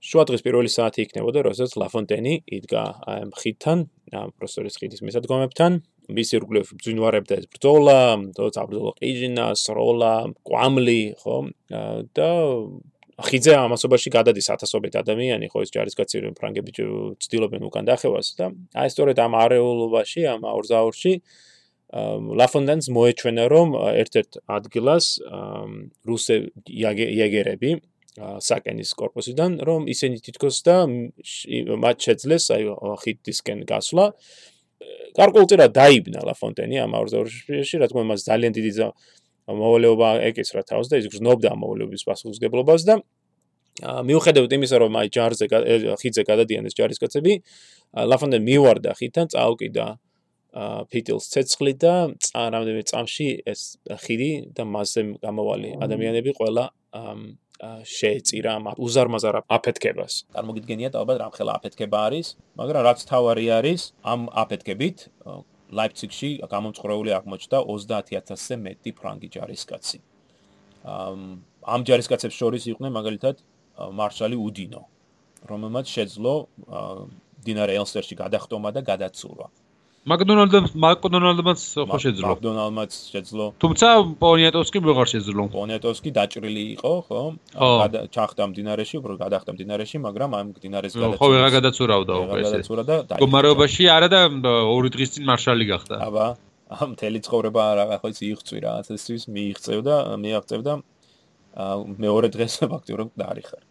[0.00, 3.78] შუადღის პირველი საათი იქნებოდა, როდესაც ლაფონტენი იდგა ამ ხიდთან,
[4.16, 5.72] ამ პროფესორის ხიდის მისადგომებთან,
[6.08, 7.98] მისი ირგვლივ ბძინვარებდა ეს ბრძოლა,
[8.32, 11.36] თორე საბრძოლო ყიჟინა, სროლა, კვამლი, ხო?
[12.16, 12.30] და
[13.26, 16.72] ხიძე ამასობაში გადადის ათასობით ადამიანი, ხო ეს ჯარისკაცები ფრანგები
[17.20, 21.12] ცდილობენ უკან დახევას და აი სწორედ ამ არეულობაში, ამ ორზაურში
[21.90, 25.06] ლაფონდანს მოეჩვენა რომ ერთ-ერთ ადგილას
[26.06, 26.36] რუსე
[26.70, 27.70] იაგერები
[28.20, 32.62] საკენის корпуსიდან რომ ისინი თითქოს და მათ შეძლეს აი
[33.02, 34.14] ხიდისკენ გასვლა.
[35.18, 38.72] გარკვეულწილად დაიბნა ლაფონტენი ამ ორზაურში, რა თქმა უნდა მას ძალიან დიდი
[39.56, 43.00] მოვალეობა ეკისრა თავს და ის გზნობდა მოვალეობის პასუხისგებლობას და
[43.80, 45.46] მიუხედავად იმისა რომ აი ჯარზე
[46.00, 47.32] ხიდზე გადადიან ეს ჯარისკაცები
[48.12, 49.86] ლაფონტენი მივარდა ხიდთან წაუკიდა
[50.90, 51.94] ფიტილს ცეცხლი და
[52.34, 56.64] რამდენიმე წამში ეს ხიდი და მასზე გამოვალი ადამიანები ყველა
[57.60, 60.14] შეეწირა ამ უზარმაზარ აფეთქებას.
[60.32, 62.26] წარმოგიდგენიათ ალბათ რა ხელა აფეთქება არის,
[62.56, 64.96] მაგრამ რაც თავარი არის, ამ აფეთქებით
[65.70, 69.98] ლაიფციგში გამომწყრეული აღმოჩნდა 30000-ზე მეტი ფრანგი ჯარისკაცი.
[70.84, 73.36] ამ ჯარისკაცებს შორის იყვნენ მაგალითად
[74.00, 74.82] მარშალი უდინო,
[75.50, 76.34] რომელმაც შეძლო
[77.44, 79.46] დინარე ელსტერში გადახტომა და გადაცურვა.
[80.08, 82.28] მაკდონალდს მაკდონალდმაც ხო შეძლო.
[82.32, 83.46] მაკდონალდმაც შეძლო.
[83.60, 85.42] თუმცა პონიატოვსკი ვეღარ შეძლო.
[85.52, 87.20] პონიატოვსკი დაჭრილი იყო, ხო?
[88.08, 91.20] ჩახტა მდინარეში, უფრო გადახტა მდინარეში, მაგრამ ამ მდინარეს გადაცურა.
[91.20, 92.48] ხო, ვეღარ გადაცურავდა უკვე ესე.
[92.48, 94.20] გადაცურა და მდგომარეობაში არა და
[94.72, 95.94] ორი დღის წინ მარშალი გახდა.
[96.00, 96.26] აბა,
[96.80, 100.72] ამ თელი ცხოვრება რა ხო იცი იღწვი რა, ასეთვის მიიღწევდა, მიაღწევდა.
[102.00, 103.62] მეორე დღეს ფაქტიურად დაარიხარ.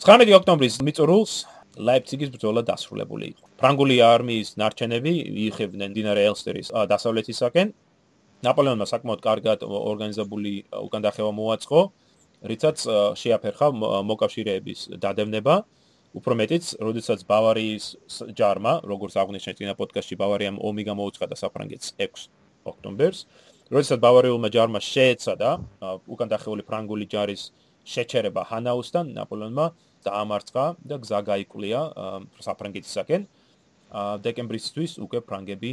[0.00, 1.32] 19 ოქტომბრის მიწურულს
[1.76, 3.47] ლაიფციგის ბრძოლა დასრულებული იყო.
[3.58, 5.12] ფრანგული არმიის ნარჩენები
[5.50, 7.72] იხებდნენ დინარე ელსტერის დასავლეთისაკენ.
[8.46, 10.52] ნაპოლეონმა საკმაოდ კარგად ორგანიზებული
[10.86, 11.80] უკანდახევა მოაწყო,
[12.46, 12.78] რითაც
[13.18, 13.66] შეაფერხა
[14.06, 15.54] მოკავშირეების დადევნება.
[16.18, 17.84] უფრო მეტიც, როდესაც ბავარიის
[18.38, 22.30] ჯარმა, როგორც აღნიშნეთ წინა პოდკასტში, ბავარიამ ომი გამოუცხადა საფრანგეთს 6
[22.64, 23.18] ოქტომბერს,
[23.68, 25.50] როდესაც ბავარიულმა ჯარმა შეეცადა
[26.08, 27.52] უკანდახეული ფრანგული ჯარის
[27.84, 29.66] შეჩერება ჰანაუსთან, ნაპოლეონმა
[30.06, 31.80] დაამარცხა და გზა გაიკვლია
[32.40, 33.22] საფრანგეთისაკენ.
[34.24, 35.70] დეკემბრისთვის უკვე ფრანგები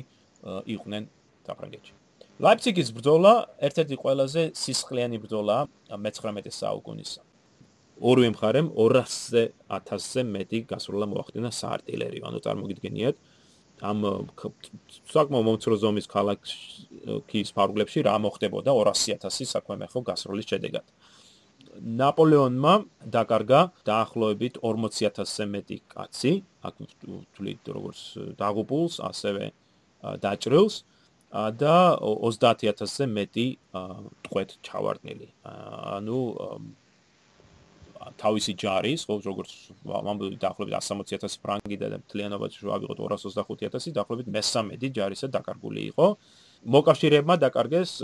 [0.76, 1.03] იყვნენ
[1.45, 1.93] საფრანგეთში.
[2.36, 3.34] ლაიფციგის ბრძოლა
[3.68, 5.57] ერთ-ერთი ყველაზე სისხლიანი ბრძოლა
[6.03, 7.22] მე-19 საუკუნისა.
[7.95, 13.16] ორივე მხარემ 200-ზე 1000-ზე მეტი გასროლა მოახდინა საარტილერიო, ანუ წარმოგიდგენიათ
[13.84, 13.99] ამ
[15.11, 20.86] საკმაოდ მომცრო ზომის ქალაქის ფარგლებში რა მოხდებოდა 200.000 საქმე ხო გასროლის შედეგად.
[21.82, 22.74] ნაპოლეონმა
[23.12, 26.76] დაკარგა დაახლოებით 40000-ზე მეტი კაცი, აქ
[27.36, 28.00] თვლით როგორც
[28.40, 29.52] დაღუპულს, ასევე
[30.24, 30.76] დაჭრილს
[31.36, 33.48] და 30000-ზე მეტი
[34.24, 35.28] ტყვეთ ჩავარდნილი.
[35.44, 36.20] ანუ
[38.22, 39.52] თავისი ჯარის, როგორც
[39.82, 46.08] მომბული დაახლოებით 160000 ფრანგი და მთლიანობაში რო ავიღოთ 225000, დაახლოებით მე-13 ჯარისა დაკარგული იყო.
[46.66, 48.02] მოკავშირეებმა დაკარგეს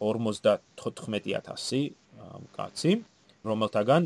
[0.00, 1.92] 54000
[2.56, 2.92] კაცი,
[3.48, 4.02] რომელთაგან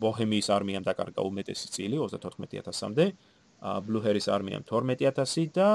[0.00, 3.06] ბოჰემიის არმიამ დაკარგა უმეტესი წილი 34000-მდე,
[3.60, 5.68] ბლუჰერის არმიამ 12000 და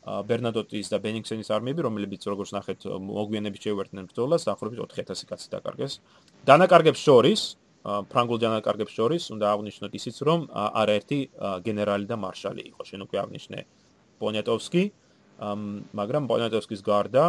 [0.00, 5.92] ბერნადოტის და ბენინგსენის არმიები, რომლებიც როგორც ნახეთ, მოგვიანებით შეუერთდნენ ბრძოლას, დაახლოებით 4000 კაცი დაკარგეს.
[6.48, 7.40] დანაკარგებს შორის,
[7.84, 11.18] ფრანგულ დანაკარგებს შორის, უნდა აღნიშნოთ ისიც, რომ არაერთი
[11.64, 13.58] გენერალი და მარშალი იყო, შენ უკვე აღნიშნე
[14.20, 14.84] პონიატოვსკი,
[16.00, 17.24] მაგრამ პონიატოვსკის გარდა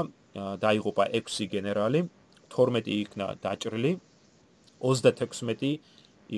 [0.63, 2.07] დაიღუპა 6 გენერალი,
[2.55, 3.93] 12 იქნა დაჭრილი
[4.91, 5.71] 36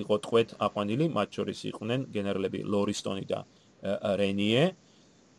[0.03, 3.39] იყო ტყვეთ აყვანილი მათ შორის იყვნენ გენერლები ლორისტონი და
[4.21, 4.63] რენიე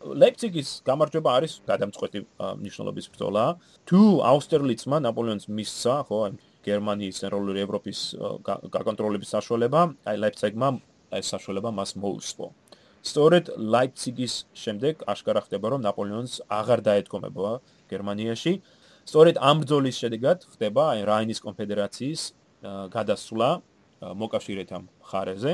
[0.04, 2.20] ლეიპციგის გამარჯვება არის გადამწყვეტი
[2.60, 3.44] მნიშვნელობის ბრძოლა
[3.88, 4.00] თუ
[4.30, 6.18] აუსტერლიცმა ნაპოლეონს მისცა ხო
[6.64, 8.00] გერმანიის ცენტრალური ევროპის
[8.74, 10.68] გაკონტროლების საშუალება, აი ლაიფციგმა
[11.20, 12.46] ეს საშუალება მას მოუსწო.
[13.04, 13.44] სწორედ
[13.74, 17.50] ლაიფციგის შემდეგ აშკარა ხდება, რომ ნაპოლეონს აღარ დაეთქომება
[17.92, 18.52] გერმანიაში.
[19.04, 22.22] სწორედ ამ ბრძოლის შედეგად ხდება აი რაინის კონფედერაციის
[22.94, 23.48] გადასვლა
[24.22, 25.52] მოკავშირეთა მხარეზე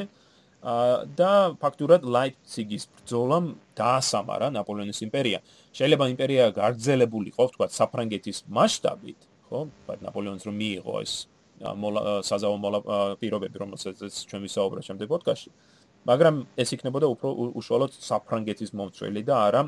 [1.16, 3.46] და ფაქტურად ლაიფციგის ბრძოლამ
[3.80, 5.40] დაასამარა ნაპოლეონის იმპერია.
[5.72, 9.60] შეიძლება იმპერია გააგრძელებულიყო, თქვა საფრანგეთის მასშტაბით, ხო?
[9.88, 11.12] მაგრამ ნაპოლეონს რომ მიიღო ეს
[11.60, 12.56] საზავო
[13.20, 13.96] პირობები, რომელსაც
[14.28, 15.50] ჩვენ ვისაუბრეთ შემდეგ პოდკასტში.
[16.08, 17.28] მაგრამ ეს იქნებოდა უფრო
[17.60, 19.62] უშუალოდ საფრანგეთის მომწველი და არა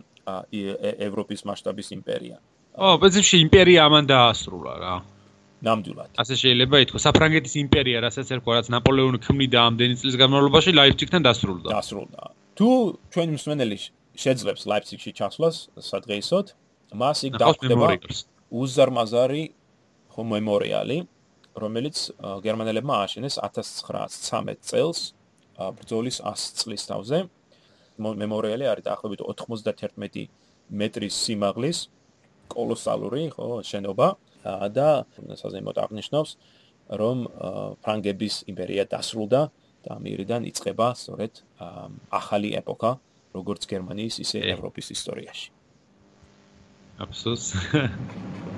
[1.08, 2.36] ევროპის მასშტაბის იმპერია.
[2.72, 4.94] ო, პრინციპში იმპერია ამან დაასრულა რა.
[5.62, 6.10] ნამდვილად.
[6.18, 11.68] ასე შეიძლება ითქვას, საფრანგეთის იმპერია, რასაც ერქვა, რაც ნაპოლეონი ქმნიდა ამდენი წლის განმავლობაში, ლაიფციგთან დასრულდა.
[11.70, 12.20] დასრულდა.
[12.58, 12.68] თუ
[13.14, 13.76] ჩვენ მსმენელი
[14.18, 16.46] შეძლებს ლაიფციგში ჩასვლას სადღეისოდ,
[16.98, 17.86] მას იქ დახვდება
[18.52, 19.44] უზარმაზარი
[20.12, 20.98] ხომემორიალი,
[21.62, 21.96] რომელიც
[22.44, 24.98] გერმანელებმა ააშენეს 1913 წელს
[25.78, 27.18] ბრძოლის 100 წლის თავზე.
[28.02, 30.28] მემორიალი არის დაახლოებით 91
[30.72, 31.78] მეტრის სიმაღლის
[32.52, 34.08] კოლოსალური, ხო, შენობა.
[34.74, 35.06] და
[35.38, 36.30] საზეიმოდ აღნიშნავს,
[36.98, 37.18] რომ
[37.78, 39.40] ფრანგების იმპერია დასრულდა
[39.86, 41.42] და ამირიდან იწყება სწორედ
[42.10, 42.98] ახალი ეპოქა,
[43.38, 45.46] როგორც გერმანიის, ისე ევროპის ისტორიაში.
[47.02, 47.46] აბსოლუტს